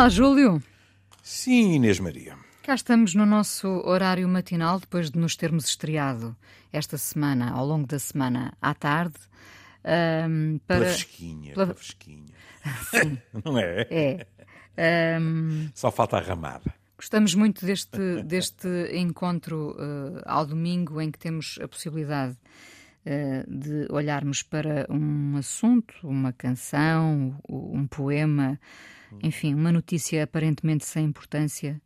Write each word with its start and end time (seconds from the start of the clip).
Olá, 0.00 0.08
Júlio. 0.08 0.62
Sim, 1.22 1.74
Inês 1.74 2.00
Maria. 2.00 2.34
Cá 2.62 2.74
estamos 2.74 3.14
no 3.14 3.26
nosso 3.26 3.68
horário 3.84 4.26
matinal, 4.26 4.80
depois 4.80 5.10
de 5.10 5.18
nos 5.18 5.36
termos 5.36 5.66
estreado 5.66 6.34
esta 6.72 6.96
semana, 6.96 7.50
ao 7.50 7.66
longo 7.66 7.86
da 7.86 7.98
semana, 7.98 8.54
à 8.62 8.72
tarde. 8.72 9.18
Um, 9.84 10.58
para... 10.66 10.78
Pela 10.78 10.86
fresquinha, 10.86 11.52
pela, 11.52 11.66
pela 11.66 11.74
fresquinha. 11.74 12.32
Sim. 12.90 13.18
Não 13.44 13.58
é? 13.58 14.26
É. 14.78 15.18
Um... 15.20 15.68
Só 15.74 15.90
falta 15.90 16.16
a 16.16 16.20
ramada. 16.22 16.74
Gostamos 16.96 17.34
muito 17.34 17.66
deste, 17.66 18.22
deste 18.24 18.68
encontro 18.94 19.72
uh, 19.72 20.22
ao 20.24 20.46
domingo 20.46 20.98
em 20.98 21.10
que 21.10 21.18
temos 21.18 21.58
a 21.62 21.68
possibilidade 21.68 22.38
uh, 23.04 23.54
de 23.54 23.86
olharmos 23.92 24.42
para 24.42 24.86
um 24.88 25.36
assunto, 25.36 25.92
uma 26.02 26.32
canção, 26.32 27.38
um 27.46 27.86
poema, 27.86 28.58
enfim, 29.22 29.54
uma 29.54 29.72
notícia 29.72 30.24
aparentemente 30.24 30.84
sem 30.84 31.06
importância 31.06 31.80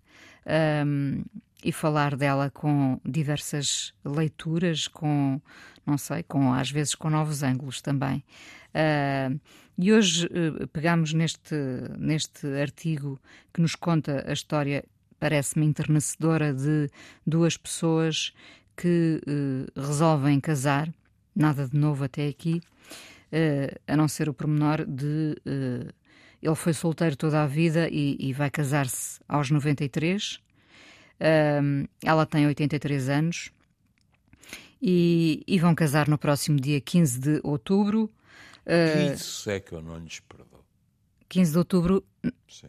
um, 0.86 1.24
e 1.62 1.72
falar 1.72 2.14
dela 2.14 2.50
com 2.50 3.00
diversas 3.04 3.94
leituras, 4.04 4.86
com, 4.86 5.40
não 5.86 5.96
sei, 5.96 6.22
com 6.22 6.52
às 6.52 6.70
vezes 6.70 6.94
com 6.94 7.08
novos 7.08 7.42
ângulos 7.42 7.80
também. 7.80 8.22
Uh, 8.74 9.40
e 9.78 9.92
hoje 9.92 10.26
uh, 10.26 10.66
pegamos 10.68 11.12
neste, 11.12 11.54
neste 11.98 12.46
artigo 12.60 13.18
que 13.52 13.60
nos 13.60 13.74
conta 13.74 14.24
a 14.28 14.32
história 14.32 14.84
parece-me 15.18 15.64
enternecedora 15.64 16.52
de 16.52 16.90
duas 17.26 17.56
pessoas 17.56 18.34
que 18.76 19.20
uh, 19.26 19.80
resolvem 19.80 20.38
casar, 20.38 20.92
nada 21.34 21.66
de 21.66 21.76
novo 21.76 22.04
até 22.04 22.28
aqui, 22.28 22.60
uh, 23.32 23.80
a 23.86 23.96
não 23.96 24.06
ser 24.06 24.28
o 24.28 24.34
pormenor 24.34 24.84
de 24.84 25.36
ele 26.44 26.54
foi 26.54 26.74
solteiro 26.74 27.16
toda 27.16 27.42
a 27.42 27.46
vida 27.46 27.88
e, 27.90 28.16
e 28.20 28.32
vai 28.32 28.50
casar-se 28.50 29.18
aos 29.26 29.50
93. 29.50 30.38
ela 32.04 32.26
tem 32.26 32.46
83 32.46 33.08
anos 33.08 33.50
e, 34.80 35.42
e, 35.46 35.58
vão 35.58 35.74
casar 35.74 36.08
no 36.08 36.18
próximo 36.18 36.60
dia 36.60 36.80
15 36.80 37.18
de 37.18 37.40
outubro. 37.42 38.10
Isso 39.14 39.50
é 39.50 39.58
que 39.58 39.72
eu 39.72 39.80
não 39.80 39.98
lhes 39.98 40.20
perdoo. 40.20 40.62
15 41.28 41.52
de 41.52 41.58
outubro, 41.58 42.04
Sim. 42.46 42.68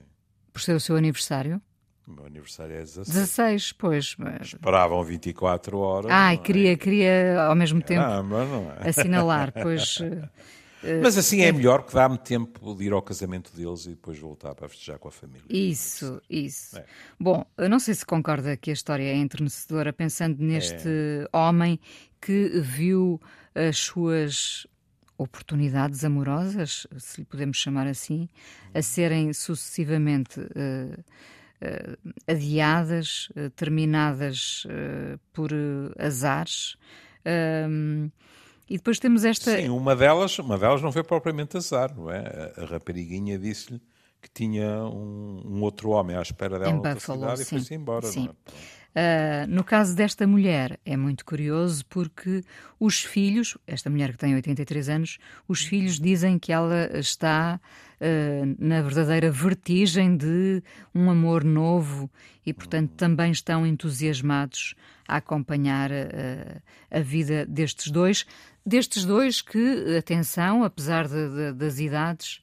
por 0.54 0.62
ser 0.62 0.74
o 0.74 0.80
seu 0.80 0.96
aniversário? 0.96 1.62
O 2.08 2.12
meu 2.12 2.26
aniversário 2.26 2.76
é 2.76 2.80
16. 2.80 3.08
16, 3.08 3.74
pois. 3.74 4.16
Esperavam 4.42 5.04
24 5.04 5.78
horas. 5.78 6.12
Ah, 6.12 6.38
queria, 6.38 6.72
é? 6.72 6.76
queria 6.78 7.42
ao 7.42 7.56
mesmo 7.56 7.82
tempo 7.82 8.02
ah, 8.02 8.24
mas 8.24 8.50
não 8.50 8.72
é. 8.72 8.90
assinalar, 8.90 9.52
pois. 9.52 9.98
Eh, 10.86 11.02
mas 11.02 11.18
assim 11.18 11.42
é, 11.42 11.48
é 11.48 11.52
melhor 11.52 11.84
que 11.84 11.94
dá-me 11.94 12.18
tempo 12.18 12.76
de 12.76 12.84
ir 12.86 12.94
ao 12.94 13.02
casamento 13.02 13.52
deles 13.56 13.86
e 13.86 13.90
depois 13.90 14.20
voltar 14.20 14.54
para 14.54 14.70
festejar 14.70 15.00
com 15.00 15.08
a 15.08 15.12
família. 15.12 15.44
Isso, 15.50 16.22
isso. 16.30 16.78
É. 16.78 16.86
Bom, 17.20 17.46
eu 17.58 17.68
não 17.68 17.80
sei 17.80 17.96
se 17.96 18.06
concorda 18.06 18.56
que 18.56 18.70
a 18.70 18.74
história 18.74 19.04
é 19.04 19.16
entrenecedora, 19.16 19.92
pensando 19.92 20.38
neste 20.44 20.88
é. 20.88 21.28
homem 21.36 21.80
que 22.22 22.60
viu 22.60 23.20
as 23.56 23.78
suas 23.78 24.68
oportunidades 25.18 26.04
amorosas, 26.04 26.86
se 26.98 27.22
lhe 27.22 27.26
podemos 27.26 27.58
chamar 27.58 27.88
assim, 27.88 28.30
a 28.74 28.82
serem 28.82 29.34
sucessivamente. 29.34 30.40
Uh, 30.40 31.04
uh, 31.62 32.14
adiadas, 32.28 33.30
uh, 33.30 33.50
terminadas 33.52 34.68
por 35.34 35.52
azares. 35.98 36.78
E 38.70 38.78
depois 38.78 39.00
temos 39.00 39.24
esta. 39.24 39.56
Sim, 39.56 39.70
uma 39.70 39.96
delas, 39.96 40.38
uma 40.40 40.58
delas 40.58 40.82
não 40.82 40.92
foi 40.92 41.04
propriamente 41.04 41.58
azar, 41.58 41.96
não 41.96 42.12
é? 42.12 42.54
A, 42.58 42.64
a 42.64 42.66
rapariguinha 42.66 43.38
disse-lhe 43.38 43.82
que 44.22 44.30
tinha 44.34 44.84
um, 44.86 45.42
um, 45.46 45.62
outro 45.62 45.92
homem 45.92 46.16
à 46.16 46.22
espera 46.22 46.58
dela 46.58 46.82
na 46.82 47.00
cidade 47.00 47.38
sim. 47.38 47.44
e 47.44 47.46
foi-se 47.46 47.76
embora. 47.76 48.08
Sim. 48.08 48.30
É? 48.48 48.86
Uh, 48.96 49.48
no 49.50 49.62
caso 49.62 49.94
desta 49.94 50.26
mulher, 50.26 50.80
é 50.86 50.96
muito 50.96 51.26
curioso 51.26 51.86
porque 51.88 52.42
os 52.80 53.04
filhos, 53.04 53.58
esta 53.68 53.90
mulher 53.90 54.14
que 54.14 54.18
tem 54.18 54.34
83 54.34 54.88
anos, 54.88 55.18
os 55.50 55.66
filhos 55.66 56.00
dizem 56.00 56.40
que 56.40 56.54
ela 56.54 56.98
está 56.98 57.60
uh, 58.00 58.56
na 58.58 58.82
verdadeira 58.82 59.30
vertigem 59.30 60.16
de 60.16 60.64
um 60.94 61.12
amor 61.12 61.44
novo 61.44 62.10
e, 62.46 62.54
portanto, 62.54 62.94
também 62.96 63.32
estão 63.32 63.68
entusiasmados 63.68 64.76
a 65.06 65.18
acompanhar 65.18 65.92
uh, 65.92 66.62
a 66.90 67.00
vida 67.02 67.46
destes 67.46 67.92
dois. 67.92 68.26
Destes 68.66 69.06
dois 69.06 69.42
que, 69.42 69.96
atenção, 69.98 70.64
apesar 70.64 71.08
de, 71.08 71.30
de, 71.30 71.54
das 71.54 71.80
idades 71.80 72.42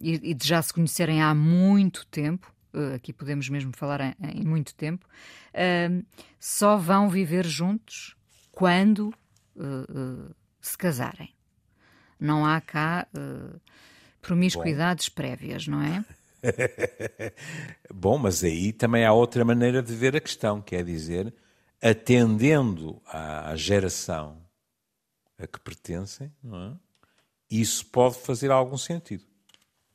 e, 0.00 0.30
e 0.30 0.34
de 0.34 0.46
já 0.46 0.60
se 0.60 0.72
conhecerem 0.72 1.22
há 1.22 1.34
muito 1.34 2.06
tempo, 2.06 2.50
eh, 2.76 2.94
aqui 2.96 3.12
podemos 3.12 3.48
mesmo 3.48 3.72
falar 3.74 4.00
em, 4.02 4.14
em 4.20 4.44
muito 4.44 4.74
tempo, 4.74 5.06
uh, 5.06 6.04
só 6.38 6.76
vão 6.76 7.08
viver 7.08 7.46
juntos 7.46 8.14
quando 8.52 9.14
uh, 9.56 10.34
se 10.60 10.76
casarem. 10.76 11.34
Não 12.20 12.46
há 12.46 12.60
cá 12.62 13.06
promiscuidades 14.22 15.08
Bom. 15.08 15.14
prévias, 15.16 15.66
não 15.66 15.82
é? 15.82 16.02
Bom, 17.92 18.16
mas 18.16 18.42
aí 18.42 18.72
também 18.72 19.04
há 19.04 19.12
outra 19.12 19.44
maneira 19.44 19.82
de 19.82 19.94
ver 19.94 20.16
a 20.16 20.20
questão, 20.20 20.62
que 20.62 20.74
é 20.74 20.82
dizer, 20.82 21.34
atendendo 21.82 23.02
à 23.06 23.54
geração 23.54 24.45
a 25.38 25.46
que 25.46 25.60
pertencem, 25.60 26.32
é? 26.44 26.72
isso 27.50 27.86
pode 27.86 28.16
fazer 28.16 28.50
algum 28.50 28.78
sentido. 28.78 29.24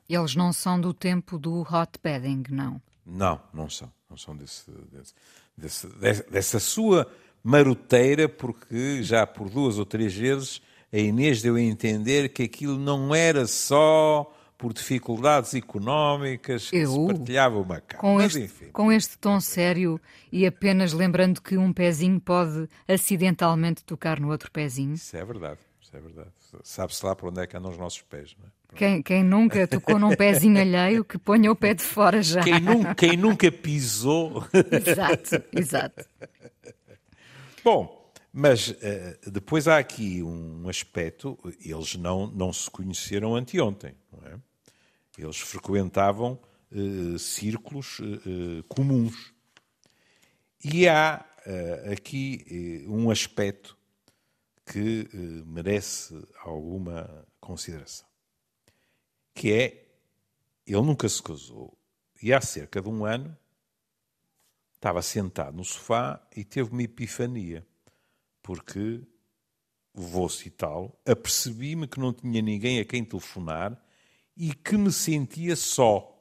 Eles 0.08 0.36
não 0.36 0.52
são 0.52 0.80
do 0.80 0.94
tempo 0.94 1.40
do 1.40 1.62
hot 1.62 2.00
bedding, 2.04 2.44
não? 2.50 2.82
Não, 3.06 3.42
não 3.54 3.70
são. 3.70 3.92
Não 4.10 4.18
são 4.18 4.36
desse, 4.36 4.70
desse, 5.58 5.88
desse, 5.88 6.30
dessa 6.30 6.60
sua 6.60 7.10
maroteira, 7.42 8.28
porque 8.28 9.02
já 9.02 9.26
por 9.26 9.50
duas 9.50 9.80
ou 9.80 9.86
três 9.86 10.14
vezes 10.14 10.62
a 10.92 10.98
Inês 10.98 11.42
deu 11.42 11.56
a 11.56 11.62
entender 11.62 12.30
que 12.30 12.44
aquilo 12.44 12.78
não 12.78 13.16
era 13.16 13.48
só 13.48 14.32
por 14.62 14.74
dificuldades 14.74 15.56
económicas 15.56 16.70
que 16.70 16.78
Eu, 16.78 16.92
se 16.92 17.06
partilhava 17.08 17.58
uma 17.58 17.82
cama. 17.82 18.00
Com, 18.00 18.18
Mas, 18.18 18.36
este, 18.36 18.66
com 18.66 18.92
este 18.92 19.18
tom 19.18 19.42
sério 19.42 20.00
e 20.32 20.46
apenas 20.46 20.94
lembrando 20.94 21.42
que 21.42 21.58
um 21.58 21.74
pezinho 21.74 22.22
pode 22.22 22.70
acidentalmente 22.88 23.84
tocar 23.84 24.20
no 24.20 24.30
outro 24.30 24.52
pezinho. 24.52 24.94
Isso 24.94 25.18
é 25.18 25.26
verdade, 25.26 25.58
isso 25.82 25.98
é 25.98 26.00
verdade. 26.00 26.30
Sabe-se 26.64 27.04
lá 27.04 27.16
para 27.16 27.30
onde 27.30 27.42
é 27.42 27.48
que 27.48 27.58
andam 27.58 27.72
os 27.72 27.78
nossos 27.80 28.04
pés, 28.04 28.36
não 28.40 28.46
é? 28.46 28.52
Quem, 28.76 29.02
quem, 29.02 29.24
nunca 29.24 29.68
tocou 29.68 29.98
num 29.98 30.16
pezinho 30.16 30.62
alheio 30.62 31.04
que 31.04 31.18
ponha 31.18 31.52
o 31.52 31.56
pé 31.56 31.74
de 31.74 31.82
fora 31.82 32.22
já. 32.22 32.42
Quem, 32.42 32.60
nunca, 32.60 32.96
quem 32.96 33.18
nunca 33.18 33.52
pisou. 33.52 34.46
exato, 34.72 35.44
exato. 35.52 36.06
Bom, 37.64 38.14
mas 38.32 38.70
uh, 38.70 38.76
depois 39.30 39.68
há 39.68 39.80
aqui 39.80 40.22
um 40.22 40.70
aspecto, 40.70 41.38
eles 41.66 41.96
não, 41.96 42.28
não 42.28 42.54
se 42.54 42.70
conheceram 42.70 43.36
anteontem, 43.36 43.94
não 44.10 44.26
é? 44.32 44.40
Eles 45.18 45.38
frequentavam 45.38 46.40
uh, 46.72 47.20
círculos 47.20 48.00
uh, 48.00 48.64
comuns. 48.68 49.34
E 50.64 50.88
há 50.88 51.26
aqui 51.92 52.86
um 52.88 53.10
aspecto 53.10 53.76
que 54.64 55.10
merece 55.44 56.16
alguma 56.44 57.26
consideração 57.40 58.12
que 59.34 59.52
é, 59.52 59.88
ele 60.66 60.82
nunca 60.82 61.08
se 61.10 61.22
casou, 61.22 61.78
e 62.22 62.34
há 62.34 62.40
cerca 62.40 62.82
de 62.82 62.88
um 62.88 63.06
ano 63.06 63.36
estava 64.74 65.02
sentado 65.02 65.58
no 65.58 65.66
sofá 65.66 66.22
e 66.36 66.44
teve 66.44 66.72
uma 66.72 66.84
epifania, 66.84 67.66
porque, 68.42 69.02
vou 69.94 70.30
citá-lo, 70.30 70.96
apercebi-me 71.06 71.88
que 71.88 72.00
não 72.00 72.14
tinha 72.14 72.42
ninguém 72.42 72.80
a 72.80 72.86
quem 72.86 73.04
telefonar 73.04 73.80
e 74.42 74.56
que 74.56 74.76
me 74.76 74.92
sentia 74.92 75.56
só, 75.56 76.20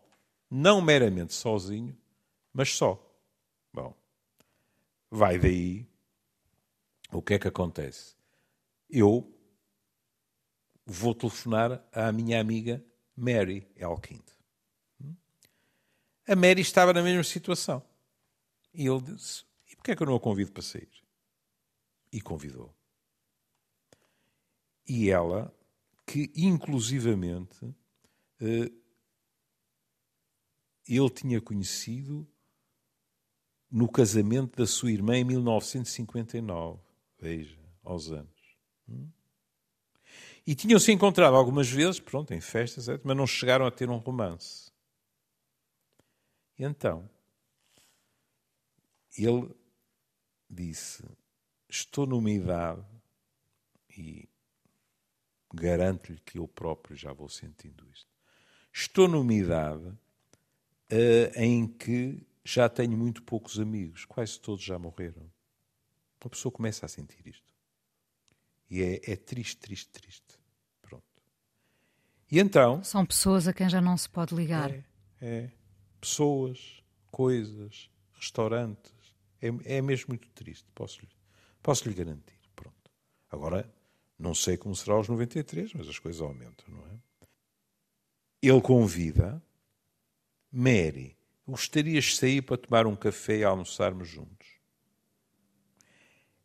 não 0.51 0.83
meramente 0.83 1.33
sozinho, 1.33 1.97
mas 2.53 2.71
só. 2.71 3.03
Bom, 3.73 3.97
vai 5.11 5.39
daí 5.39 5.89
o 7.11 7.23
que 7.23 7.33
é 7.33 7.39
que 7.39 7.49
acontece? 7.49 8.15
Eu 8.91 9.35
vou 10.85 11.15
telefonar 11.15 11.83
à 11.91 12.13
minha 12.13 12.39
amiga 12.39 12.85
Mary 13.17 13.67
Elkind. 13.75 14.27
A 16.29 16.37
Mary 16.37 16.61
estava 16.61 16.93
na 16.93 17.03
mesma 17.03 17.25
situação. 17.25 17.83
E 18.75 18.87
ele 18.87 19.01
disse: 19.01 19.47
E 19.67 19.75
porquê 19.77 19.93
é 19.93 19.97
que 19.97 20.03
eu 20.03 20.07
não 20.07 20.17
a 20.17 20.21
convido 20.21 20.53
para 20.53 20.63
sair? 20.63 20.93
E 22.13 22.21
convidou. 22.21 22.77
E 24.87 25.09
ela, 25.09 25.51
que 26.07 26.31
inclusivamente 26.37 27.75
ele 28.41 28.81
tinha 31.11 31.41
conhecido 31.41 32.27
no 33.71 33.91
casamento 33.91 34.57
da 34.57 34.67
sua 34.67 34.91
irmã 34.91 35.17
em 35.17 35.25
1959. 35.25 36.81
Veja, 37.19 37.59
aos 37.85 38.11
anos. 38.11 38.57
Hum? 38.89 39.11
E 40.47 40.55
tinham-se 40.55 40.91
encontrado 40.91 41.37
algumas 41.37 41.69
vezes, 41.69 42.01
pronto, 42.01 42.33
em 42.33 42.41
festas, 42.41 42.87
mas 43.05 43.17
não 43.17 43.27
chegaram 43.27 43.67
a 43.67 43.71
ter 43.71 43.89
um 43.89 43.99
romance. 43.99 44.73
E 46.59 46.65
então, 46.65 47.09
ele 49.17 49.55
disse: 50.49 51.05
Estou 51.69 52.07
numa 52.07 52.31
idade, 52.31 52.85
e 53.97 54.29
garanto-lhe 55.55 56.21
que 56.21 56.39
eu 56.39 56.49
próprio 56.49 56.97
já 56.97 57.13
vou 57.13 57.29
sentindo 57.29 57.89
isto. 57.91 58.10
Estou 58.73 59.09
numa 59.09 59.35
idade 59.35 59.87
uh, 59.87 59.97
em 61.37 61.67
que 61.67 62.27
já 62.45 62.69
tenho 62.69 62.97
muito 62.97 63.23
poucos 63.23 63.59
amigos, 63.59 64.05
quase 64.05 64.39
todos 64.41 64.65
já 64.65 64.79
morreram. 64.79 65.31
Uma 66.23 66.31
pessoa 66.31 66.53
começa 66.53 66.85
a 66.85 66.89
sentir 66.89 67.27
isto. 67.27 67.49
E 68.69 68.83
é, 68.83 69.13
é 69.13 69.17
triste, 69.17 69.57
triste, 69.59 69.89
triste. 69.91 70.39
Pronto. 70.83 71.05
E 72.31 72.39
então. 72.39 72.83
São 72.85 73.05
pessoas 73.05 73.49
a 73.49 73.53
quem 73.53 73.69
já 73.69 73.81
não 73.81 73.97
se 73.97 74.09
pode 74.09 74.35
ligar. 74.35 74.71
É, 74.71 74.85
é. 75.21 75.51
Pessoas, 76.01 76.83
coisas, 77.11 77.91
restaurantes. 78.13 78.93
É, 79.41 79.49
é 79.79 79.83
mesmo 79.83 80.09
muito 80.09 80.29
triste, 80.31 80.67
posso-lhe 80.75 81.09
posso 81.63 81.89
-lhe 81.89 81.95
garantir. 81.95 82.39
Pronto. 82.55 82.91
Agora, 83.31 83.71
não 84.19 84.35
sei 84.35 84.57
como 84.57 84.75
será 84.75 84.95
aos 84.95 85.09
93, 85.09 85.73
mas 85.75 85.89
as 85.89 85.99
coisas 85.99 86.21
aumentam, 86.21 86.67
não 86.69 86.87
é? 86.87 87.10
Ele 88.43 88.61
convida 88.61 89.43
Mary, 90.51 91.17
gostarias 91.47 92.05
de 92.05 92.17
sair 92.17 92.43
para 92.43 92.57
tomar 92.57 92.87
um 92.87 92.97
café 92.97 93.39
e 93.39 93.45
almoçarmos 93.45 94.09
juntos? 94.09 94.49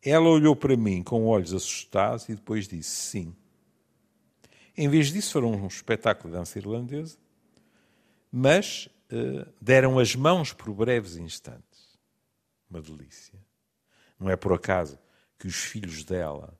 Ela 0.01 0.29
olhou 0.29 0.55
para 0.55 0.75
mim 0.77 1.01
com 1.01 1.25
olhos 1.25 1.53
assustados 1.53 2.29
e 2.29 2.35
depois 2.35 2.67
disse 2.67 2.91
sim. 2.91 3.35
Em 4.77 4.87
vez 4.89 5.11
disso, 5.11 5.33
foram 5.33 5.53
um 5.53 5.67
espetáculo 5.67 6.31
de 6.31 6.37
dança 6.37 6.59
irlandesa, 6.59 7.17
mas 8.31 8.87
uh, 9.11 9.51
deram 9.59 9.97
as 9.97 10.15
mãos 10.15 10.53
por 10.53 10.71
breves 10.73 11.15
instantes. 11.15 11.97
Uma 12.69 12.81
delícia. 12.81 13.39
Não 14.19 14.29
é 14.29 14.35
por 14.35 14.53
acaso 14.53 14.99
que 15.39 15.47
os 15.47 15.55
filhos 15.55 16.03
dela 16.03 16.59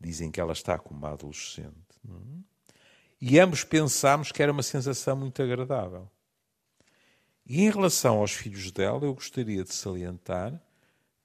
dizem 0.00 0.30
que 0.30 0.40
ela 0.40 0.52
está 0.52 0.78
como 0.78 0.98
uma 0.98 1.12
adolescente. 1.12 1.74
É? 2.08 2.53
E 3.20 3.38
ambos 3.38 3.64
pensámos 3.64 4.30
que 4.30 4.42
era 4.42 4.52
uma 4.52 4.62
sensação 4.62 5.16
muito 5.16 5.42
agradável. 5.42 6.10
E 7.46 7.62
em 7.62 7.70
relação 7.70 8.18
aos 8.18 8.32
filhos 8.32 8.70
dela, 8.70 9.04
eu 9.04 9.14
gostaria 9.14 9.64
de 9.64 9.74
salientar 9.74 10.60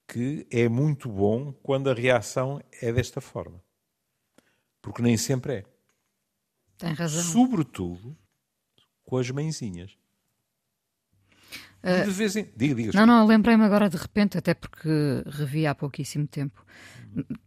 que 0.07 0.47
é 0.49 0.67
muito 0.67 1.07
bom 1.07 1.53
quando 1.53 1.89
a 1.89 1.93
reação 1.93 2.61
é 2.81 2.91
desta 2.91 3.21
forma. 3.21 3.63
Porque 4.81 5.01
nem 5.01 5.15
sempre 5.17 5.53
é. 5.53 5.65
Tem 6.77 6.93
razão. 6.93 7.21
Sobretudo 7.21 8.17
com 9.03 9.17
as 9.17 9.29
mãezinhas. 9.29 9.98
Uh, 11.83 12.05
de 12.05 12.11
vez 12.11 12.35
em... 12.35 12.45
diga, 12.55 12.75
diga, 12.75 12.91
não, 12.93 13.05
não, 13.05 13.25
lembrei-me 13.25 13.63
agora 13.63 13.89
de 13.89 13.97
repente, 13.97 14.37
até 14.37 14.53
porque 14.53 14.89
revi 15.25 15.65
há 15.65 15.73
pouquíssimo 15.73 16.27
tempo, 16.27 16.63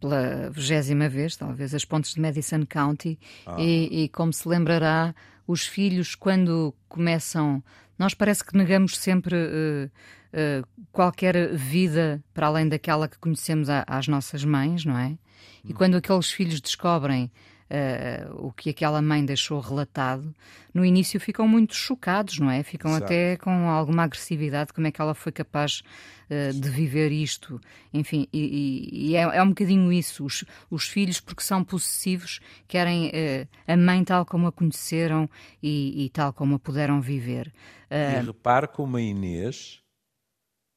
pela 0.00 0.50
vigésima 0.50 1.08
vez, 1.08 1.36
talvez, 1.36 1.74
as 1.74 1.84
pontes 1.84 2.14
de 2.14 2.20
Madison 2.20 2.64
County, 2.66 3.18
ah. 3.46 3.56
e, 3.58 4.04
e, 4.04 4.08
como 4.08 4.32
se 4.32 4.48
lembrará, 4.48 5.14
os 5.46 5.66
filhos, 5.66 6.14
quando 6.14 6.74
começam. 6.88 7.62
Nós 7.98 8.14
parece 8.14 8.44
que 8.44 8.56
negamos 8.56 8.96
sempre 8.96 9.36
uh, 9.36 9.90
uh, 10.32 10.86
qualquer 10.90 11.54
vida 11.54 12.22
para 12.32 12.46
além 12.46 12.68
daquela 12.68 13.06
que 13.06 13.18
conhecemos 13.18 13.68
a, 13.68 13.84
às 13.86 14.08
nossas 14.08 14.44
mães, 14.44 14.84
não 14.84 14.98
é? 14.98 15.18
E 15.64 15.72
hum. 15.72 15.74
quando 15.76 15.96
aqueles 15.96 16.30
filhos 16.30 16.60
descobrem 16.60 17.30
uh, 17.72 18.46
o 18.46 18.52
que 18.52 18.70
aquela 18.70 19.00
mãe 19.00 19.24
deixou 19.24 19.58
relatado, 19.60 20.34
no 20.74 20.84
início 20.84 21.18
ficam 21.18 21.48
muito 21.48 21.74
chocados, 21.74 22.38
não 22.38 22.50
é? 22.50 22.62
Ficam 22.62 22.90
Exato. 22.92 23.04
até 23.06 23.36
com 23.36 23.68
alguma 23.68 24.04
agressividade, 24.04 24.72
como 24.72 24.86
é 24.86 24.92
que 24.92 25.00
ela 25.00 25.14
foi 25.14 25.32
capaz 25.32 25.82
uh, 26.30 26.52
de 26.52 26.68
viver 26.68 27.10
isto. 27.10 27.60
Enfim, 27.92 28.28
e, 28.32 29.10
e 29.10 29.16
é, 29.16 29.22
é, 29.22 29.42
um 29.42 29.48
bocadinho 29.48 29.92
isso. 29.92 30.24
Os, 30.24 30.44
os, 30.70 30.88
filhos, 30.88 31.20
porque 31.20 31.42
são 31.42 31.64
possessivos, 31.64 32.40
querem 32.68 33.08
uh, 33.08 33.48
a 33.66 33.76
mãe 33.76 34.04
tal 34.04 34.26
como 34.26 34.46
a 34.46 34.52
conheceram 34.52 35.28
e, 35.62 36.04
e 36.04 36.10
tal 36.10 36.32
como 36.32 36.56
a 36.56 36.58
puderam 36.58 37.00
viver. 37.00 37.52
E 37.90 38.24
repare 38.24 38.68
como 38.68 38.96
a 38.96 39.02
Inês 39.02 39.82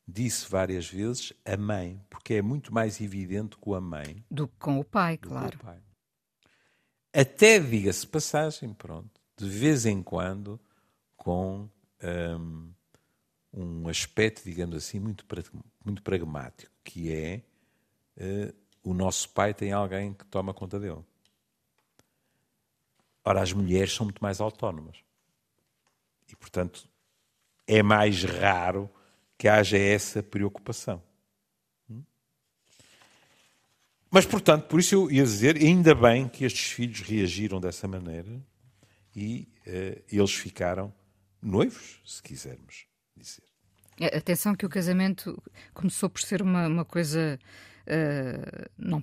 disse 0.08 0.50
várias 0.50 0.90
vezes 0.90 1.34
a 1.46 1.58
mãe, 1.58 2.00
porque 2.10 2.36
é 2.36 2.42
muito 2.42 2.74
mais 2.74 3.02
evidente 3.02 3.58
com 3.58 3.74
a 3.74 3.82
mãe 3.82 4.24
do 4.30 4.48
que 4.48 4.54
com 4.60 4.80
o 4.80 4.84
pai, 4.84 5.18
claro. 5.18 5.58
O 5.58 5.66
pai. 5.66 5.85
Até, 7.18 7.60
diga-se 7.60 8.06
passagem, 8.06 8.74
pronto, 8.74 9.10
de 9.38 9.48
vez 9.48 9.86
em 9.86 10.04
quando, 10.04 10.60
com 11.16 11.70
um, 12.04 12.74
um 13.54 13.88
aspecto, 13.88 14.44
digamos 14.44 14.76
assim, 14.76 15.00
muito, 15.00 15.26
muito 15.86 16.04
pragmático, 16.04 16.70
que 16.84 17.14
é 17.14 17.42
uh, 18.18 18.54
o 18.84 18.94
nosso 18.94 19.30
pai 19.30 19.54
tem 19.54 19.72
alguém 19.72 20.14
que 20.14 20.26
toma 20.26 20.54
conta 20.54 20.78
dele. 20.78 21.06
Ora, 23.24 23.42
as 23.42 23.54
mulheres 23.54 23.94
são 23.94 24.06
muito 24.06 24.22
mais 24.22 24.42
autónomas. 24.42 24.98
E, 26.28 26.36
portanto, 26.36 26.86
é 27.66 27.82
mais 27.82 28.26
raro 28.26 28.90
que 29.38 29.48
haja 29.48 29.78
essa 29.78 30.22
preocupação. 30.22 31.02
Mas, 34.16 34.26
portanto, 34.26 34.68
por 34.68 34.80
isso 34.80 34.96
eu 34.96 35.12
ia 35.12 35.24
dizer, 35.24 35.58
ainda 35.58 35.94
bem 35.94 36.30
que 36.30 36.46
estes 36.46 36.72
filhos 36.72 37.02
reagiram 37.02 37.60
dessa 37.60 37.86
maneira 37.86 38.42
e 39.14 39.46
uh, 39.68 40.02
eles 40.10 40.34
ficaram 40.34 40.94
noivos, 41.42 42.00
se 42.06 42.24
quisermos 42.24 42.86
dizer. 43.14 43.44
Atenção 44.16 44.56
que 44.56 44.66
o 44.66 44.70
casamento 44.70 45.38
começou 45.74 46.10
por 46.10 46.22
ser 46.22 46.42
uma, 46.42 46.66
uma 46.66 46.86
coisa 46.86 47.38
Uh, 47.88 48.66
não, 48.78 49.02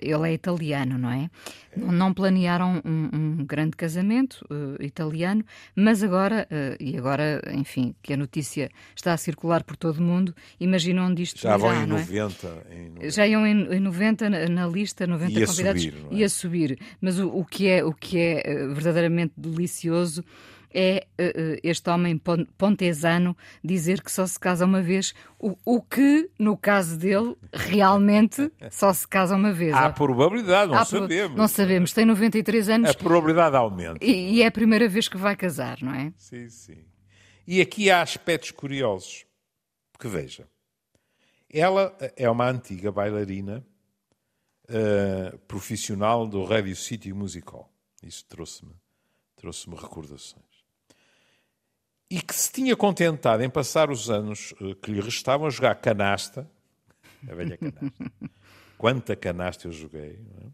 ele 0.00 0.30
é 0.30 0.32
italiano, 0.32 0.96
não 0.98 1.10
é? 1.10 1.30
Não, 1.76 1.92
não 1.92 2.14
planearam 2.14 2.80
um, 2.84 3.10
um, 3.12 3.44
grande 3.44 3.76
casamento 3.76 4.44
uh, 4.50 4.82
italiano, 4.82 5.44
mas 5.76 6.02
agora, 6.02 6.48
uh, 6.50 6.82
e 6.82 6.96
agora, 6.96 7.42
enfim, 7.52 7.94
que 8.02 8.14
a 8.14 8.16
notícia 8.16 8.70
está 8.96 9.12
a 9.12 9.16
circular 9.16 9.62
por 9.62 9.76
todo 9.76 9.98
o 9.98 10.02
mundo, 10.02 10.34
imaginam 10.58 11.06
onde 11.06 11.22
isto 11.22 11.40
Já 11.40 11.56
vão 11.56 11.74
em 11.74 11.86
90, 11.86 12.46
é? 12.70 12.74
em 12.74 12.88
90. 12.90 13.10
Já 13.10 13.26
iam 13.26 13.46
em, 13.46 13.74
em 13.74 13.80
90 13.80 14.30
na, 14.30 14.48
na, 14.48 14.66
lista, 14.66 15.06
90 15.06 15.32
ia 15.32 15.46
convidados, 15.46 15.82
subir, 15.82 16.06
é? 16.10 16.14
ia 16.14 16.28
subir. 16.28 16.78
Mas 17.00 17.18
o, 17.18 17.28
o, 17.28 17.44
que 17.44 17.68
é, 17.68 17.84
o 17.84 17.92
que 17.92 18.18
é 18.18 18.42
verdadeiramente 18.68 19.34
delicioso 19.36 20.24
é 20.74 21.06
uh, 21.20 21.60
este 21.62 21.88
homem 21.88 22.20
pontesano 22.58 23.36
dizer 23.62 24.02
que 24.02 24.10
só 24.10 24.26
se 24.26 24.38
casa 24.38 24.64
uma 24.64 24.82
vez, 24.82 25.14
o, 25.38 25.56
o, 25.64 25.80
que, 25.80 26.28
no 26.38 26.56
caso 26.56 26.98
dele, 26.98 27.36
realmente 27.52 28.50
só 28.70 28.92
se 28.92 29.06
casa 29.06 29.36
uma 29.36 29.52
vez. 29.52 29.72
Há 29.72 29.90
probabilidade, 29.90 30.72
não 30.72 30.78
Há 30.78 30.84
sabemos. 30.84 31.38
Não 31.38 31.46
sabemos, 31.46 31.92
tem 31.92 32.04
93 32.04 32.68
anos. 32.68 32.90
A 32.90 32.94
probabilidade 32.94 33.56
aumenta. 33.56 34.04
E, 34.04 34.34
e 34.34 34.42
é 34.42 34.46
a 34.46 34.52
primeira 34.52 34.88
vez 34.88 35.08
que 35.08 35.16
vai 35.16 35.36
casar, 35.36 35.78
não 35.80 35.94
é? 35.94 36.12
Sim, 36.16 36.48
sim. 36.48 36.84
E 37.46 37.60
aqui 37.60 37.90
há 37.90 38.02
aspectos 38.02 38.50
curiosos. 38.50 39.24
Porque 39.92 40.08
veja, 40.08 40.48
ela 41.52 41.96
é 42.16 42.28
uma 42.28 42.50
antiga 42.50 42.90
bailarina 42.90 43.64
uh, 44.68 45.38
profissional 45.46 46.26
do 46.26 46.42
Radio 46.42 46.74
City 46.74 47.12
Musical. 47.12 47.70
Isso 48.02 48.24
trouxe-me 48.26 48.72
trouxe-me 49.36 49.76
recordações 49.76 50.53
e 52.10 52.20
que 52.20 52.34
se 52.34 52.52
tinha 52.52 52.76
contentado 52.76 53.42
em 53.42 53.50
passar 53.50 53.90
os 53.90 54.10
anos 54.10 54.54
eh, 54.60 54.74
que 54.82 54.90
lhe 54.90 55.00
restavam 55.00 55.46
a 55.46 55.50
jogar 55.50 55.74
canasta, 55.76 56.50
a 57.28 57.34
velha 57.34 57.56
canasta, 57.56 58.10
quanta 58.76 59.16
canasta 59.16 59.68
eu 59.68 59.72
joguei, 59.72 60.20
é? 60.42 60.46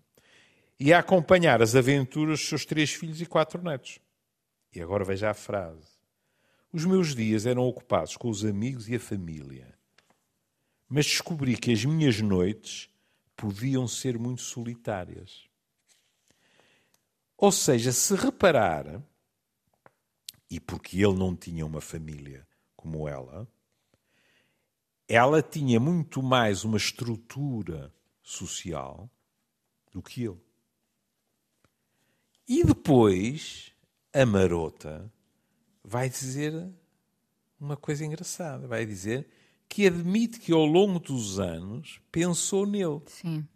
e 0.78 0.92
a 0.92 1.00
acompanhar 1.00 1.60
as 1.60 1.74
aventuras 1.74 2.40
dos 2.40 2.48
seus 2.48 2.64
três 2.64 2.92
filhos 2.92 3.20
e 3.20 3.26
quatro 3.26 3.62
netos. 3.62 3.98
E 4.74 4.80
agora 4.80 5.04
veja 5.04 5.30
a 5.30 5.34
frase. 5.34 6.00
Os 6.72 6.84
meus 6.84 7.14
dias 7.14 7.44
eram 7.44 7.62
ocupados 7.62 8.16
com 8.16 8.28
os 8.28 8.44
amigos 8.44 8.88
e 8.88 8.94
a 8.94 9.00
família, 9.00 9.74
mas 10.88 11.06
descobri 11.06 11.56
que 11.56 11.72
as 11.72 11.84
minhas 11.84 12.20
noites 12.20 12.88
podiam 13.36 13.88
ser 13.88 14.18
muito 14.18 14.42
solitárias. 14.42 15.48
Ou 17.36 17.50
seja, 17.50 17.90
se 17.90 18.14
reparar, 18.14 19.02
e 20.50 20.58
porque 20.58 20.96
ele 20.96 21.14
não 21.14 21.36
tinha 21.36 21.64
uma 21.64 21.80
família 21.80 22.46
como 22.74 23.08
ela, 23.08 23.46
ela 25.06 25.40
tinha 25.40 25.78
muito 25.78 26.22
mais 26.22 26.64
uma 26.64 26.76
estrutura 26.76 27.94
social 28.22 29.08
do 29.92 30.02
que 30.02 30.24
ele. 30.24 30.40
E 32.48 32.64
depois 32.64 33.72
a 34.12 34.26
marota 34.26 35.12
vai 35.84 36.08
dizer 36.08 36.68
uma 37.58 37.76
coisa 37.76 38.04
engraçada, 38.04 38.66
vai 38.66 38.84
dizer 38.84 39.28
que 39.68 39.86
admite 39.86 40.40
que 40.40 40.52
ao 40.52 40.64
longo 40.64 40.98
dos 40.98 41.38
anos 41.38 42.00
pensou 42.10 42.66
nele. 42.66 43.00
Sim. 43.06 43.46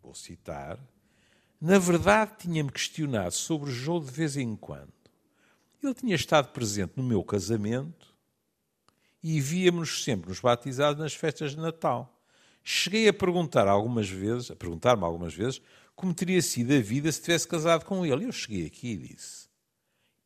Vou 0.00 0.14
citar. 0.14 0.78
Na 1.60 1.78
verdade, 1.78 2.36
tinha-me 2.38 2.70
questionado 2.70 3.32
sobre 3.32 3.70
o 3.70 3.72
jogo 3.72 4.06
de 4.06 4.12
vez 4.12 4.36
em 4.36 4.54
quando 4.54 4.99
ele 5.86 5.94
tinha 5.94 6.14
estado 6.14 6.52
presente 6.52 6.92
no 6.96 7.02
meu 7.02 7.22
casamento 7.22 8.14
e 9.22 9.40
víamos 9.40 10.04
sempre 10.04 10.28
nos 10.28 10.40
batizados 10.40 11.00
nas 11.00 11.14
festas 11.14 11.52
de 11.52 11.58
Natal. 11.58 12.20
Cheguei 12.62 13.08
a 13.08 13.12
perguntar 13.12 13.68
algumas 13.68 14.08
vezes, 14.08 14.50
a 14.50 14.56
perguntar-me 14.56 15.04
algumas 15.04 15.34
vezes, 15.34 15.60
como 15.94 16.14
teria 16.14 16.40
sido 16.40 16.72
a 16.72 16.80
vida 16.80 17.10
se 17.10 17.20
tivesse 17.20 17.46
casado 17.46 17.84
com 17.84 18.04
ele. 18.04 18.24
Eu 18.24 18.32
cheguei 18.32 18.66
aqui 18.66 18.92
e 18.92 18.96
disse: 18.96 19.48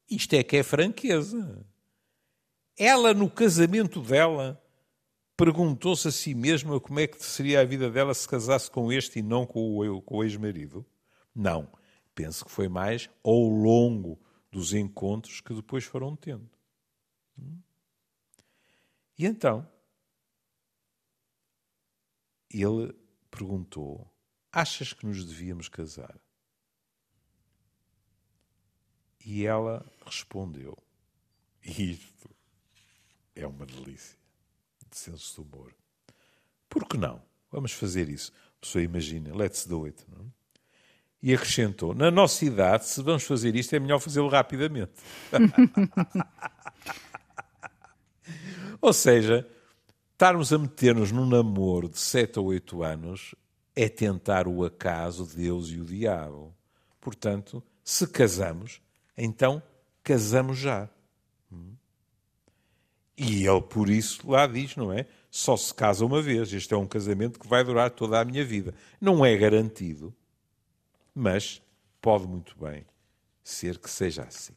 Isto 0.08 0.34
é 0.34 0.42
que 0.42 0.56
é 0.56 0.62
franqueza. 0.62 1.64
Ela, 2.76 3.14
no 3.14 3.30
casamento 3.30 4.00
dela, 4.00 4.60
perguntou-se 5.36 6.08
a 6.08 6.10
si 6.10 6.34
mesma 6.34 6.80
como 6.80 7.00
é 7.00 7.06
que 7.06 7.24
seria 7.24 7.60
a 7.60 7.64
vida 7.64 7.90
dela 7.90 8.14
se 8.14 8.28
casasse 8.28 8.70
com 8.70 8.92
este 8.92 9.20
e 9.20 9.22
não 9.22 9.46
com 9.46 9.78
o, 9.78 10.02
com 10.02 10.16
o 10.16 10.24
ex-marido? 10.24 10.84
Não. 11.34 11.68
Penso 12.14 12.44
que 12.44 12.50
foi 12.50 12.68
mais 12.68 13.10
ao 13.22 13.40
longo 13.40 14.18
dos 14.54 14.72
encontros 14.72 15.40
que 15.40 15.52
depois 15.52 15.82
foram 15.82 16.14
tendo. 16.14 16.48
E 19.18 19.26
então, 19.26 19.68
ele 22.48 22.92
perguntou: 23.32 24.08
Achas 24.52 24.92
que 24.92 25.04
nos 25.04 25.24
devíamos 25.24 25.68
casar? 25.68 26.16
E 29.24 29.44
ela 29.44 29.84
respondeu: 30.06 30.78
Isto 31.60 32.30
é 33.34 33.44
uma 33.44 33.66
delícia 33.66 34.16
de 34.88 34.96
senso 34.96 35.34
de 35.34 35.40
humor. 35.48 35.74
Por 36.68 36.86
que 36.86 36.96
não? 36.96 37.20
Vamos 37.50 37.72
fazer 37.72 38.08
isso. 38.08 38.32
A 38.58 38.60
pessoa 38.60 38.84
imagina, 38.84 39.34
let's 39.34 39.66
do 39.66 39.84
it. 39.84 40.04
Não? 40.08 40.32
E 41.26 41.34
acrescentou: 41.34 41.94
Na 41.94 42.10
nossa 42.10 42.44
idade, 42.44 42.84
se 42.84 43.02
vamos 43.02 43.22
fazer 43.22 43.56
isto, 43.56 43.74
é 43.74 43.80
melhor 43.80 43.98
fazê-lo 43.98 44.28
rapidamente. 44.28 44.92
Ou 48.78 48.92
seja, 48.92 49.48
estarmos 50.12 50.52
a 50.52 50.58
meter-nos 50.58 51.10
num 51.10 51.24
namoro 51.24 51.88
de 51.88 51.98
7 51.98 52.38
ou 52.38 52.48
8 52.48 52.82
anos 52.82 53.34
é 53.74 53.88
tentar 53.88 54.46
o 54.46 54.66
acaso, 54.66 55.24
Deus 55.24 55.70
e 55.70 55.80
o 55.80 55.86
diabo. 55.86 56.54
Portanto, 57.00 57.62
se 57.82 58.06
casamos, 58.06 58.82
então 59.16 59.62
casamos 60.02 60.58
já. 60.58 60.90
E 63.16 63.46
ele, 63.46 63.62
por 63.62 63.88
isso, 63.88 64.30
lá 64.30 64.46
diz, 64.46 64.76
não 64.76 64.92
é? 64.92 65.06
Só 65.30 65.56
se 65.56 65.72
casa 65.72 66.04
uma 66.04 66.20
vez. 66.20 66.52
Este 66.52 66.74
é 66.74 66.76
um 66.76 66.86
casamento 66.86 67.40
que 67.40 67.48
vai 67.48 67.64
durar 67.64 67.88
toda 67.88 68.20
a 68.20 68.24
minha 68.26 68.44
vida. 68.44 68.74
Não 69.00 69.24
é 69.24 69.34
garantido, 69.38 70.14
mas 71.14 71.62
pode 72.00 72.26
muito 72.26 72.56
bem 72.58 72.84
ser 73.42 73.78
que 73.78 73.90
seja 73.90 74.22
assim. 74.22 74.54